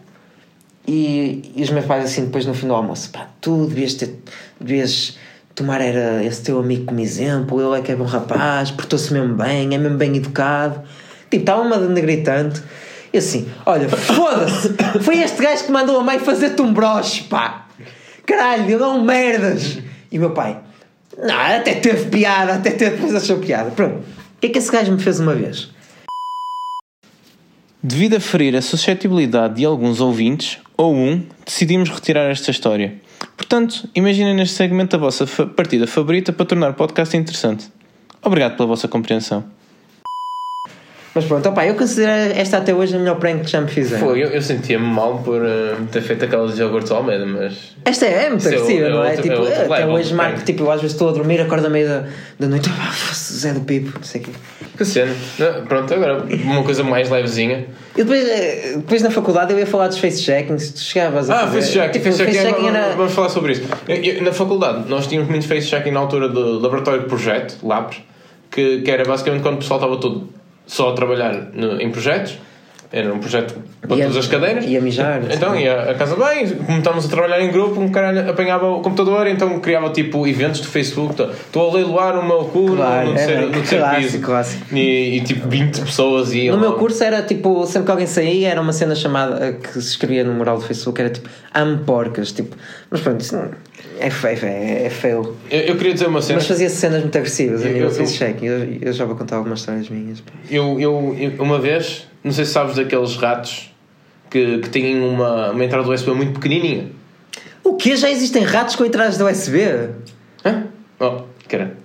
[0.87, 4.15] e, e os meus pais, assim, depois no fim do almoço: pá, tu devias ter.
[4.61, 5.17] devias
[5.55, 9.35] tomar era esse teu amigo como exemplo, ele é que é bom rapaz, portou-se mesmo
[9.35, 10.83] bem, é mesmo bem educado.
[11.31, 12.63] Tipo, estava-me a denegrir tanto.
[13.15, 17.69] E assim, olha, foda-se, foi este gajo que mandou a mãe fazer-te um broche, pá.
[18.27, 19.79] Caralho, ele é um merdas.
[20.11, 20.59] E meu pai,
[21.17, 23.71] não, até teve piada, até teve, depois achou piada.
[23.71, 25.71] Pronto, o que é que esse gajo me fez uma vez?
[27.81, 32.95] Devido a ferir a suscetibilidade de alguns ouvintes, ou um, decidimos retirar esta história.
[33.37, 37.71] Portanto, imaginem neste segmento a vossa fa- partida favorita para tornar o podcast interessante.
[38.21, 39.45] Obrigado pela vossa compreensão.
[41.15, 44.05] Mas pronto, opá, eu considero esta até hoje a melhor prank que já me fizeram.
[44.05, 47.75] Foi, eu, eu sentia-me mal por eh, ter feito aquela de iogurte ao Almeida, mas.
[47.85, 49.07] Esta é, é muito é agressiva, é não é?
[49.11, 50.47] outro- tipo, é outro até hoje de marco, prank.
[50.47, 52.05] tipo, eu às vezes estou a dormir, acordo à meia da,
[52.41, 54.31] da noite, ah, Zé do Pipo, não sei o quê.
[54.77, 55.15] Que cena.
[55.39, 57.67] Não, Pronto, agora uma coisa mais levezinha.
[57.95, 61.35] E depois, eh, depois na faculdade eu ia falar dos face checkings, tu chegavas a
[61.35, 61.61] Ah, fazer.
[61.61, 61.93] face check.
[61.93, 62.97] Tipo, face check, face checking vamos- era.
[62.97, 63.63] Vamos falar sobre isso.
[63.87, 67.57] Eu- eu- na faculdade, nós tínhamos muito face checking na altura do laboratório de projeto,
[67.63, 67.99] LABs,
[68.51, 70.29] que, que era basicamente quando o pessoal estava todo
[70.67, 72.39] só a trabalhar no- em projetos.
[72.97, 74.65] Era um projeto para Ia- todas as cadeiras.
[74.67, 78.31] ia mijar, Então ia a casa bem, como estávamos a trabalhar em grupo, um caralho
[78.31, 81.21] apanhava o computador, então criava tipo eventos do Facebook.
[81.21, 84.07] Estou a leiloar o meu cu Claro, no, no é terceiro, bem, no terceiro clássico,
[84.13, 84.21] piso.
[84.23, 84.75] clássico.
[84.77, 86.55] E, e, tipo 20 pessoas iam.
[86.55, 89.81] No meu curso era tipo, sempre que alguém saía, era uma cena chamada que se
[89.81, 92.57] escrevia no mural do Facebook, era tipo amo porcas, tipo,
[92.91, 93.25] mas pronto,
[93.99, 95.37] é feio, é, é feio.
[95.51, 96.39] Eu, eu queria dizer uma cena.
[96.39, 98.47] Mas fazia cenas muito agressivas a nível eu- de.
[98.47, 100.23] Eu, eu já vou contar algumas histórias minhas.
[100.49, 103.71] Eu, eu, eu- uma vez, não sei se sabes daqueles ratos
[104.31, 106.91] que, que têm uma, uma entrada USB muito pequenininha.
[107.63, 107.97] O quê?
[107.97, 109.61] Já existem ratos com entradas do USB?
[110.45, 110.65] Hã?
[110.99, 111.77] Oh, cara.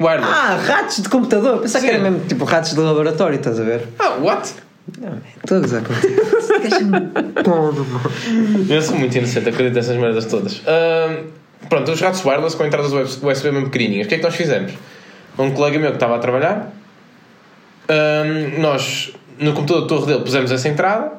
[0.00, 0.32] Wireless.
[0.32, 1.60] Ah, ratos de computador.
[1.60, 1.98] Pensava que Sim.
[1.98, 3.88] era mesmo tipo ratos de laboratório, estás a ver?
[3.98, 4.54] Ah, what?
[5.00, 6.22] Não, estou a gozar contigo.
[6.60, 7.00] Deixa-me
[7.44, 8.66] todo, mano.
[8.68, 10.60] Eu sou muito inocente, acredito nessas merdas todas.
[10.66, 11.26] Ahm,
[11.68, 14.06] pronto, os ratos wireless com entradas USB mesmo pequenininhas.
[14.06, 14.72] O que é que nós fizemos?
[15.38, 16.72] Um colega meu que estava a trabalhar,
[18.58, 19.12] nós
[19.42, 21.12] no computador de torre dele pusemos essa entrada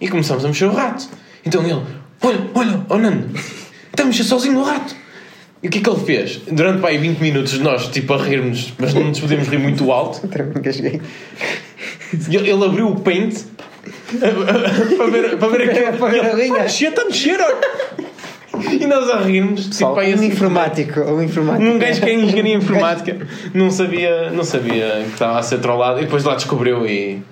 [0.00, 1.08] e começamos a mexer o rato.
[1.44, 1.82] Então ele,
[2.22, 3.28] olha, olha, oh Nando,
[3.90, 4.94] está a mexer sozinho o rato.
[5.62, 6.40] E o que é que ele fez?
[6.50, 9.90] Durante pá, aí 20 minutos nós tipo a rirmos, mas não nos podemos rir muito
[9.92, 10.20] alto.
[12.12, 13.44] Ele, ele abriu o paint
[14.96, 15.98] para ver, para ver aquilo.
[15.98, 16.46] Para ver a linha.
[16.46, 18.74] Está a mexer, está a mexer, olha.
[18.80, 21.70] E nós a rirmos, tipo, aí um assim, informático, um informático.
[21.70, 26.00] um gajo que é engenharia informática não sabia, não sabia que estava a ser trollado
[26.00, 27.22] e depois lá descobriu e,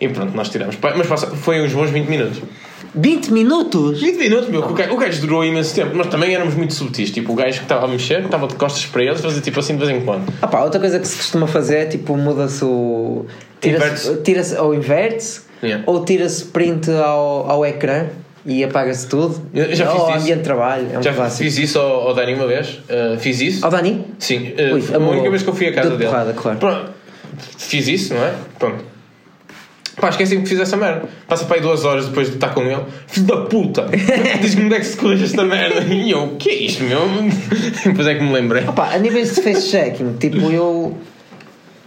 [0.00, 0.76] e pronto, nós tiramos.
[0.80, 2.42] Mas passa, foi uns bons 20 minutos.
[2.94, 4.00] 20 minutos?
[4.00, 6.72] 20 minutos, meu, que o gajo, o gajo durou imenso tempo, mas também éramos muito
[6.74, 7.10] subtis.
[7.10, 9.76] Tipo, o gajo que estava a mexer, estava de costas para eles, fazia tipo assim
[9.76, 10.32] de vez em quando.
[10.40, 13.26] Ah pá, outra coisa que se costuma fazer é tipo muda-se o.
[13.60, 15.82] Tira-se, tira-se ou inverte-se Yeah.
[15.86, 18.08] ou tira-se print ao, ao ecrã
[18.44, 19.40] e apaga-se tudo.
[19.54, 20.86] Eu já ou fiz ambiente de trabalho.
[20.92, 21.42] É um Já clássico.
[21.44, 23.64] fiz isso ao, ao Dani uma vez, uh, fiz isso.
[23.64, 24.04] Ao Dani?
[24.18, 26.10] Sim, uh, Ui, a única vez que eu fui à casa deu-te dele.
[26.10, 26.58] porrada, claro.
[26.58, 26.90] Pronto,
[27.56, 28.34] fiz isso, não é?
[28.58, 28.84] Pronto.
[30.00, 31.08] Pá, esqueci que fiz essa merda.
[31.26, 32.82] Passa para aí duas horas depois de estar com ele.
[33.06, 33.86] Filho da puta!
[34.40, 35.80] Diz-me onde é que se corrige esta merda.
[35.82, 37.00] E eu, o que é isto, meu?
[37.84, 38.64] Depois é que me lembrei.
[38.68, 40.96] Opa, a nível de face checking, tipo, eu.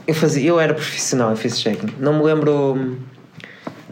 [0.07, 1.89] Eu, fazia, eu era profissional em face checking.
[1.99, 2.97] Não me lembro.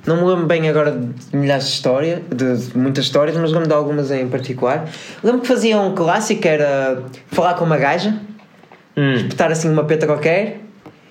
[0.08, 3.74] Não me lembro bem agora de milhares de histórias, de muitas histórias, mas lembro de
[3.74, 4.90] algumas em particular.
[5.22, 8.18] Lembro que fazia um clássico que era falar com uma gaja,
[8.96, 9.14] Hum.
[9.14, 10.62] espetar assim uma peta qualquer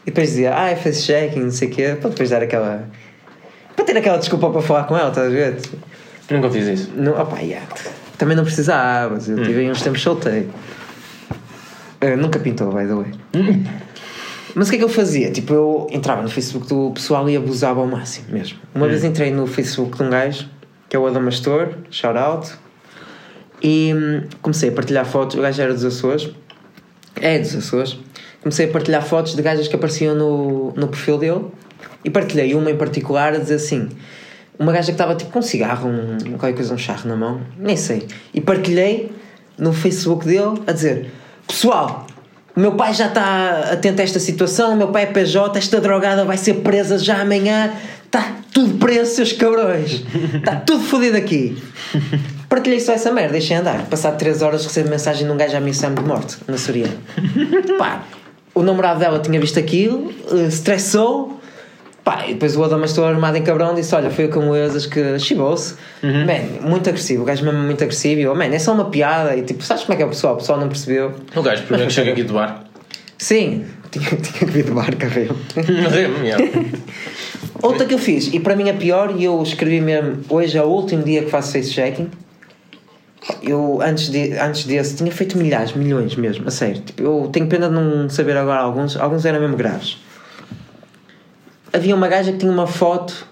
[0.06, 2.88] e depois dizia, ah, é face checking, não sei o quê, para depois dar aquela.
[3.74, 5.58] para ter aquela desculpa para falar com ela, estás a ver?
[6.30, 6.92] Nunca fiz isso.
[6.94, 7.66] Não, opa, yeah.
[8.16, 10.48] Também não precisavas, eu tive aí uns tempos solteiro.
[12.00, 13.12] Eh, nunca pintou, by the way.
[14.54, 15.30] Mas o que é que eu fazia?
[15.30, 18.58] Tipo, eu entrava no Facebook do pessoal e abusava ao máximo mesmo.
[18.74, 20.48] Uma vez entrei no Facebook de um gajo,
[20.88, 22.52] que é o Adamastor, shout out,
[23.62, 25.36] e hum, comecei a partilhar fotos.
[25.36, 26.30] O gajo era dos Açores,
[27.16, 27.98] é dos Açores.
[28.40, 31.44] Comecei a partilhar fotos de gajas que apareciam no, no perfil dele
[32.04, 33.88] e partilhei uma em particular a dizer assim:
[34.58, 37.40] uma gaja que estava tipo com um cigarro, um, qualquer coisa, um charro na mão,
[37.58, 38.06] nem sei.
[38.32, 39.10] E partilhei
[39.58, 41.10] no Facebook dele a dizer:
[41.46, 42.06] Pessoal,
[42.54, 45.80] o meu pai já está atento a esta situação, o meu pai é PJ, esta
[45.80, 47.72] drogada vai ser presa já amanhã,
[48.06, 50.04] Está tudo preso, seus cabrões.
[50.34, 51.60] Está tudo fodido aqui.
[52.48, 53.84] Partilhei só essa merda, deixei andar.
[53.86, 56.94] Passado 3 horas recebo mensagem de um gajo a missão de morte, na Soriana.
[57.78, 58.04] Pá,
[58.56, 61.38] o namorado dela tinha visto aquilo, eh, estressou.
[62.02, 65.18] Pá, e depois o Adamas estou armado em cabrão disse: Olha, foi o Camoesas que
[65.18, 65.74] chibou-se.
[66.02, 68.20] Man, muito agressivo, o gajo mesmo muito agressivo.
[68.20, 69.36] Eu, man, é só uma piada.
[69.36, 70.34] E tipo, sabes como é que é o pessoal?
[70.34, 71.12] O pessoal não percebeu.
[71.34, 72.64] O gajo primeiro que chega aqui do bar.
[73.18, 75.36] Sim, tinha, tinha que vir barca, veio.
[76.24, 76.44] Yeah.
[77.60, 80.62] Outra que eu fiz, e para mim é pior, e eu escrevi mesmo, hoje é
[80.62, 82.08] o último dia que faço face checking.
[83.42, 86.80] Eu, antes, de, antes desse, tinha feito milhares, milhões mesmo, a sério.
[86.80, 89.98] Tipo, eu tenho pena de não saber agora alguns, alguns eram mesmo graves.
[91.72, 93.26] Havia uma gaja que tinha uma foto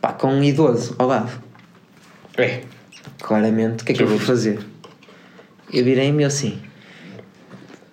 [0.00, 1.30] pá, com um idoso ao lado.
[2.36, 2.62] É.
[3.20, 4.60] Claramente, o que é que eu vou fazer?
[5.72, 6.60] Eu virei-me assim: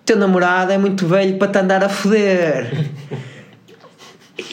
[0.04, 2.90] Teu namorado é muito velho para te andar a foder.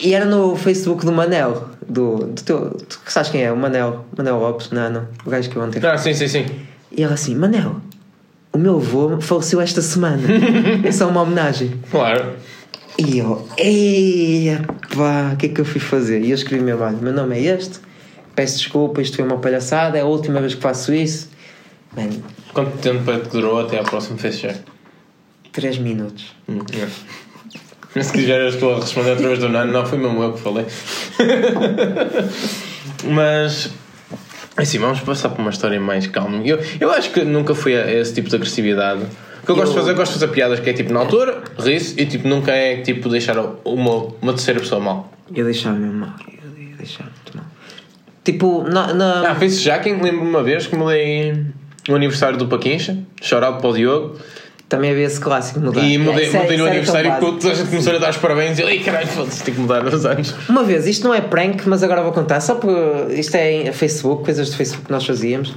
[0.00, 2.70] E era no Facebook do Manel, do, do teu.
[2.70, 3.52] Tu sabes quem é?
[3.52, 5.80] O Manel, Manel Lopes, não, o gajo que eu ontem.
[5.84, 6.46] Ah, sim, sim, sim.
[6.92, 7.76] E ele assim: Manel,
[8.52, 10.22] o meu avô faleceu esta semana.
[10.84, 11.80] é só uma homenagem.
[11.90, 12.34] Claro.
[12.98, 16.20] E eu, eia pá, o que é que eu fui fazer?
[16.20, 17.78] E eu escrevi mesmo: olha, meu nome é este,
[18.34, 21.30] peço desculpa, isto foi uma palhaçada, é a última vez que faço isso.
[21.96, 22.22] Mano,
[22.52, 24.56] Quanto tempo é que durou até à próxima check?
[25.52, 26.34] 3 minutos.
[26.48, 26.58] Hum,
[28.00, 28.02] é.
[28.02, 30.66] Se quiseres tu a responder através do nano, não, foi mesmo eu que falei.
[33.04, 33.70] Mas
[34.56, 36.42] assim, vamos passar por uma história mais calma.
[36.44, 39.02] Eu, eu acho que nunca fui a esse tipo de agressividade.
[39.42, 40.92] O que eu, gosto de Eu- fazer, eu gosto de fazer piadas que é tipo
[40.92, 45.12] na altura, ri-se e tipo nunca é tipo deixar uma, uma terceira pessoa mal.
[45.34, 47.44] Eu deixava mesmo mal, eu muito mal.
[48.24, 48.92] Tipo, na.
[48.92, 51.46] na Ah, fez jacking, lembro-me uma vez que me dei
[51.88, 54.18] no aniversário do Paquincha, chorado para o Diogo,
[54.68, 55.80] também havia esse clássico mudar.
[55.82, 57.32] e mudei, é- mudei no tão aniversário básico.
[57.34, 59.60] que toda a gente começou a dar os parabéns e eu, caralho, foda-se, tenho que
[59.62, 60.34] mudar os anos.
[60.48, 62.70] Uma vez, isto não é prank, mas agora vou contar, só por.
[63.10, 65.54] Isto é em Facebook, coisas do Facebook que nós fazíamos.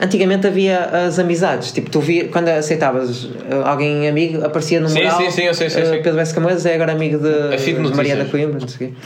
[0.00, 3.30] Antigamente havia as amizades, tipo, tu via, quando aceitavas uh,
[3.64, 5.16] alguém amigo, aparecia no Sim, mural.
[5.18, 6.02] sim, sim, eu sei, sei, uh, sei.
[6.02, 6.34] Pedro S.
[6.34, 7.96] Camões é agora amigo de, É de.
[7.96, 8.96] Mariana Coimbra, não sei o quê.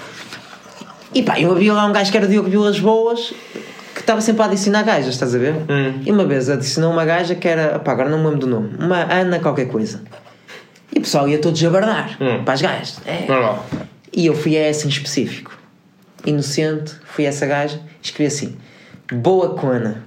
[1.14, 3.32] E pá, eu havia lá um gajo que era Diogo Vilas Boas
[4.00, 5.52] que estava sempre a adicionar gajas, estás a ver?
[5.54, 6.00] Hum.
[6.04, 8.70] E uma vez adicionou uma gaja que era, pá, agora não me lembro do nome,
[8.78, 10.00] uma Ana qualquer coisa.
[10.94, 12.42] E o pessoal ia todos jabardar Hum.
[12.44, 12.98] para as gajas.
[13.06, 13.26] É.
[13.28, 13.64] Normal.
[14.12, 15.56] E eu fui a essa em específico.
[16.24, 18.56] Inocente, fui a essa gaja, escrevi assim:
[19.12, 20.02] Boa Cona.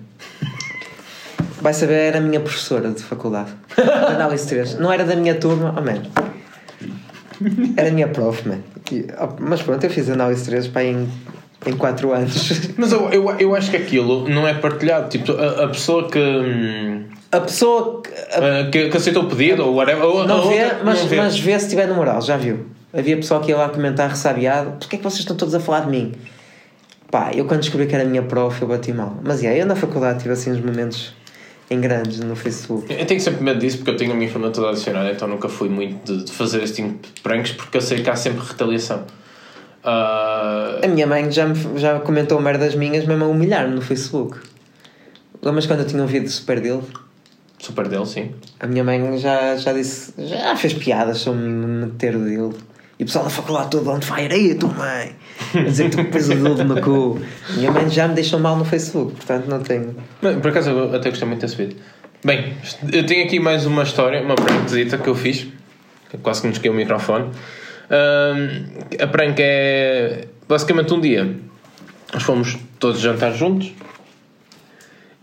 [1.62, 3.82] Vai saber, era a minha professora de faculdade, de
[4.14, 4.80] análise 3.
[4.80, 6.02] Não era da minha turma, oh man.
[7.78, 8.60] Era a minha prof, man.
[8.92, 11.08] E, oh, mas pronto, eu fiz análise 3 para em,
[11.66, 12.52] em 4 anos.
[12.78, 15.10] Mas eu, eu, eu acho que aquilo não é partilhado.
[15.10, 19.28] Tipo, a, a pessoa que, hum, A pessoa que, a- ah, que, que aceitou o
[19.28, 20.04] pedido ou whatever.
[20.04, 21.16] ou- não vê, outra- mas, não vê.
[21.18, 22.66] mas vê se estiver no moral, já viu?
[22.96, 25.82] Havia pessoal que ia lá comentar ressabiado: Porquê é que vocês estão todos a falar
[25.82, 26.12] de mim?
[27.10, 29.18] Pá, eu quando descobri que era a minha prof, eu bati mal.
[29.24, 31.14] Mas é, eu na faculdade tive assim uns momentos
[31.70, 32.92] em grandes no Facebook.
[32.92, 35.48] Eu tenho sempre medo disso porque eu tenho a minha família toda adicionada, então nunca
[35.48, 38.44] fui muito de, de fazer este tipo de pranks porque eu sei que há sempre
[38.46, 39.04] retaliação.
[39.84, 44.38] Ah, A minha mãe já, me, já comentou merdas minhas mesmo a humilhar-me no Facebook.
[45.42, 46.82] Lembras quando eu tinha um vídeo super dele?
[47.60, 48.32] super dele, sim.
[48.60, 52.54] A minha mãe já, já disse, já fez piadas sobre me meter o dedo.
[53.00, 55.16] E o pessoal da faculdade todo on fire, aí a tua mãe,
[55.56, 57.20] a dizer que tu pôs o dedo no cu.
[57.56, 59.96] Minha mãe já me deixou mal no Facebook, portanto não tenho.
[60.20, 61.78] Por acaso eu até gostei muito desse vídeo.
[62.24, 62.54] Bem,
[62.92, 65.48] eu tenho aqui mais uma história, uma prankzita que eu fiz.
[66.22, 67.32] Quase que me desquei o microfone.
[67.94, 68.66] Ahm,
[69.00, 71.36] a prank é basicamente um dia.
[72.12, 73.72] Nós fomos todos jantar juntos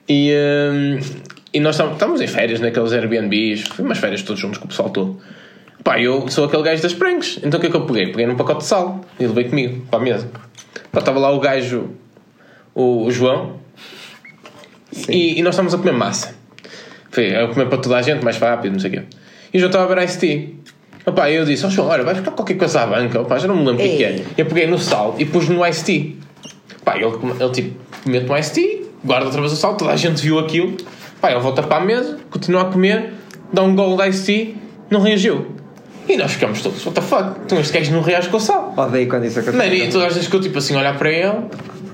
[0.08, 1.00] e, ahm,
[1.52, 4.90] e nós estávamos, em férias naqueles Airbnbs, foi umas férias todos juntos com o pessoal
[4.90, 5.20] todo.
[5.82, 8.06] Pá, eu sou aquele gajo das pranks, então o que é que eu peguei?
[8.06, 10.30] Peguei num pacote de sal e levei comigo para a mesa.
[10.92, 11.90] Pá, estava lá o gajo,
[12.74, 13.58] o, o João,
[15.08, 16.34] e, e nós estávamos a comer massa.
[17.10, 19.02] Foi a comer para toda a gente, mais rápido, não sei o quê.
[19.52, 20.59] E o João estava a ver Ice Tea.
[21.06, 23.20] Opa, eu disse, ó João, olha, vai ficar qualquer coisa à banca.
[23.20, 24.10] Opa, já não me lembro o que, que é.
[24.10, 24.26] Ei.
[24.36, 26.12] Eu peguei no sal e pus no Ice Tea.
[26.84, 29.96] Pá, ele, ele tipo, mete no Ice Tea, guarda outra vez o sal, toda a
[29.96, 30.76] gente viu aquilo.
[31.20, 33.14] Pá, ele volta para a mesa, continua a comer,
[33.52, 34.54] dá um gol de Ice Tea,
[34.90, 35.46] não reagiu.
[36.08, 37.40] E nós ficamos todos, what the fuck?
[37.44, 38.74] Então este gajo não reage com o sal.
[38.76, 39.56] Odeio quando isso acontece.
[39.56, 41.44] Mano, e todas as vezes que eu tipo assim olhar para ele,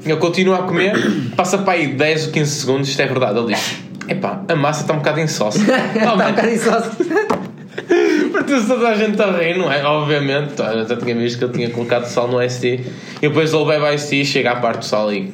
[0.05, 0.95] ele continua a comer,
[1.37, 3.39] passa para aí 10 ou 15 segundos, isto é verdade.
[3.39, 3.77] Ele diz:
[4.09, 5.59] Epá, a massa está um bocado insossa.
[5.95, 6.91] Está oh, um bocado insosso.
[8.33, 9.83] porque toda a gente a rir, não é?
[9.85, 13.65] Obviamente, eu já tinha visto que eu tinha colocado sal no ST e depois ele
[13.65, 15.33] bebe a ST, chega à parte do sal e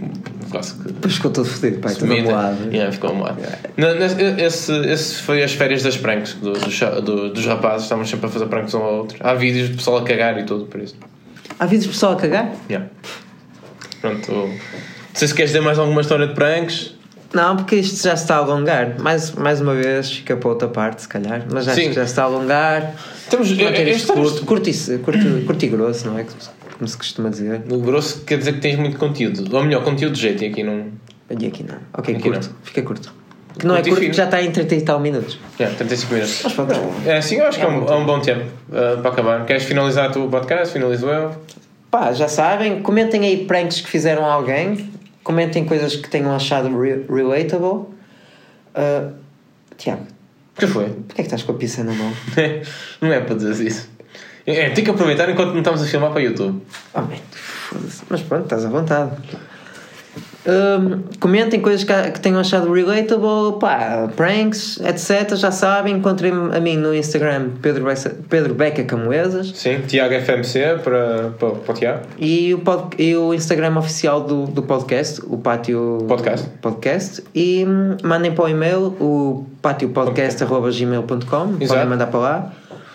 [0.50, 0.84] quase que.
[0.92, 2.28] Depois ficou todo fodido, pai, vomita.
[2.30, 2.68] amoado.
[2.72, 3.40] Yeah, ficou amoado.
[3.76, 8.26] Na- Esse, esse foi as férias das pranks do, do do- dos rapazes, estávamos sempre
[8.26, 9.16] a fazer pranks um ao outro.
[9.20, 10.94] Há vídeos de pessoal a cagar e tudo, por isso.
[11.58, 12.52] Há vídeos de pessoal a cagar?
[12.68, 12.88] Yeah.
[14.00, 14.32] Pronto.
[14.32, 14.50] Não
[15.14, 16.94] sei se queres dizer mais alguma história de pranks.
[17.34, 19.00] Não, porque isto já se está a alongar.
[19.00, 21.44] Mais, mais uma vez, fica para outra parte, se calhar.
[21.50, 22.94] Mas já se está a alongar.
[23.32, 26.26] Manter é- é isto histórias- curto, curto, curto, curto e grosso, não é?
[26.78, 27.62] Como se costuma dizer.
[27.70, 29.54] O grosso quer dizer que tens muito conteúdo.
[29.56, 30.42] Ou melhor, conteúdo de jeito.
[30.44, 30.86] E aqui não.
[31.30, 31.76] E aqui não.
[31.94, 32.46] Ok, Aqui curto.
[32.48, 32.56] não.
[32.62, 33.14] Fica curto.
[33.58, 35.38] Que não é Curto e curto, que já está em 30 e tal minutos.
[35.60, 36.40] Yeah, 35 minutos.
[36.42, 36.72] Mas pronto.
[37.06, 39.44] É assim, eu acho que é um, é um bom tempo uh, para acabar.
[39.46, 40.72] Queres finalizar o podcast?
[40.72, 41.32] Finalizo eu.
[41.90, 44.90] Pá, já sabem, comentem aí pranks que fizeram a alguém,
[45.22, 47.86] comentem coisas que tenham achado re- relatable.
[48.74, 49.10] Ah,
[49.76, 50.06] Tiago,
[50.56, 50.86] O que foi?
[50.90, 52.12] porquê é que estás com a pizza na mão?
[53.00, 53.90] não é para dizer isso.
[54.46, 56.60] É, tem que aproveitar enquanto não estamos a filmar para o YouTube.
[56.94, 57.08] Oh, man.
[58.10, 59.12] Mas pronto, estás à vontade.
[60.44, 65.36] Hum, comentem coisas que, que tenham achado relatable, pá, pranks, etc.
[65.36, 70.78] Já sabem, encontrem-me a mim no Instagram Pedro, Beca, Pedro Beca Camoesas Sim, Tiago FMC
[70.82, 72.00] para, para, para o Tiago.
[72.18, 76.48] e o, pod, e o Instagram oficial do, do podcast, o Pátio Podcast.
[76.60, 77.22] Podcast.
[77.34, 82.52] E hum, mandem para o e-mail o patiopodcast.gmail.com podem mandar para lá.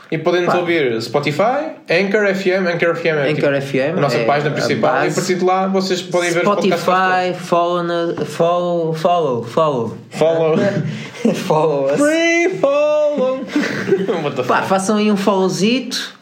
[0.10, 0.60] E podem-nos Pá.
[0.60, 5.04] ouvir Spotify, Anchor FM, Anchor FM é Anchor tipo FM a nossa é página principal
[5.06, 6.82] e a partir de lá vocês podem ver os podcasts.
[6.82, 9.98] Spotify, follow, follow, follow, follow.
[10.12, 10.56] Follow.
[11.46, 11.98] follow us.
[12.00, 13.46] Free follow.
[14.48, 16.16] Pá, façam aí um followzito.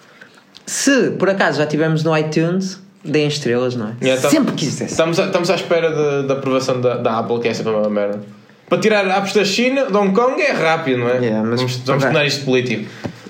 [0.66, 3.94] Se por acaso já estivermos no iTunes, deem estrelas, não é?
[4.02, 4.84] Yeah, tá- Sempre quis isso.
[4.86, 7.88] Estamos, a- estamos à espera de- da aprovação da, da Apple, que é sempre uma
[7.90, 8.20] merda.
[8.68, 11.18] Para tirar apps da China, de Hong Kong é rápido, não é?
[11.20, 12.90] Yeah, mas- vamos vamos tornar isto político.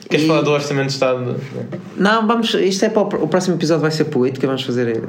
[0.09, 1.35] Queres E- falar do Orçamento de Estado?
[1.97, 2.53] Não, vamos.
[2.53, 4.45] Isto é para o, o próximo episódio vai ser política.
[4.45, 5.01] Vamos fazer eh,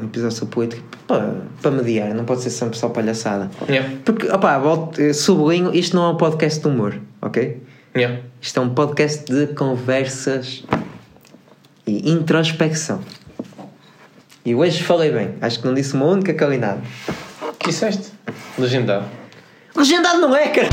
[0.00, 2.14] um episódio sobre política para, para mediar.
[2.14, 3.50] Não pode ser sempre só palhaçada.
[3.68, 3.90] Yeah.
[4.04, 7.62] Porque, opá, volto, eh, sublinho, isto não é um podcast de humor, ok?
[7.96, 8.20] Yeah.
[8.40, 10.64] Isto é um podcast de conversas
[11.86, 13.00] e introspecção.
[14.44, 15.30] E hoje falei bem.
[15.40, 16.80] Acho que não disse uma única calinada.
[17.42, 18.12] O que disseste?
[18.58, 19.06] Legendado.
[19.74, 20.68] Legendado não é, cara!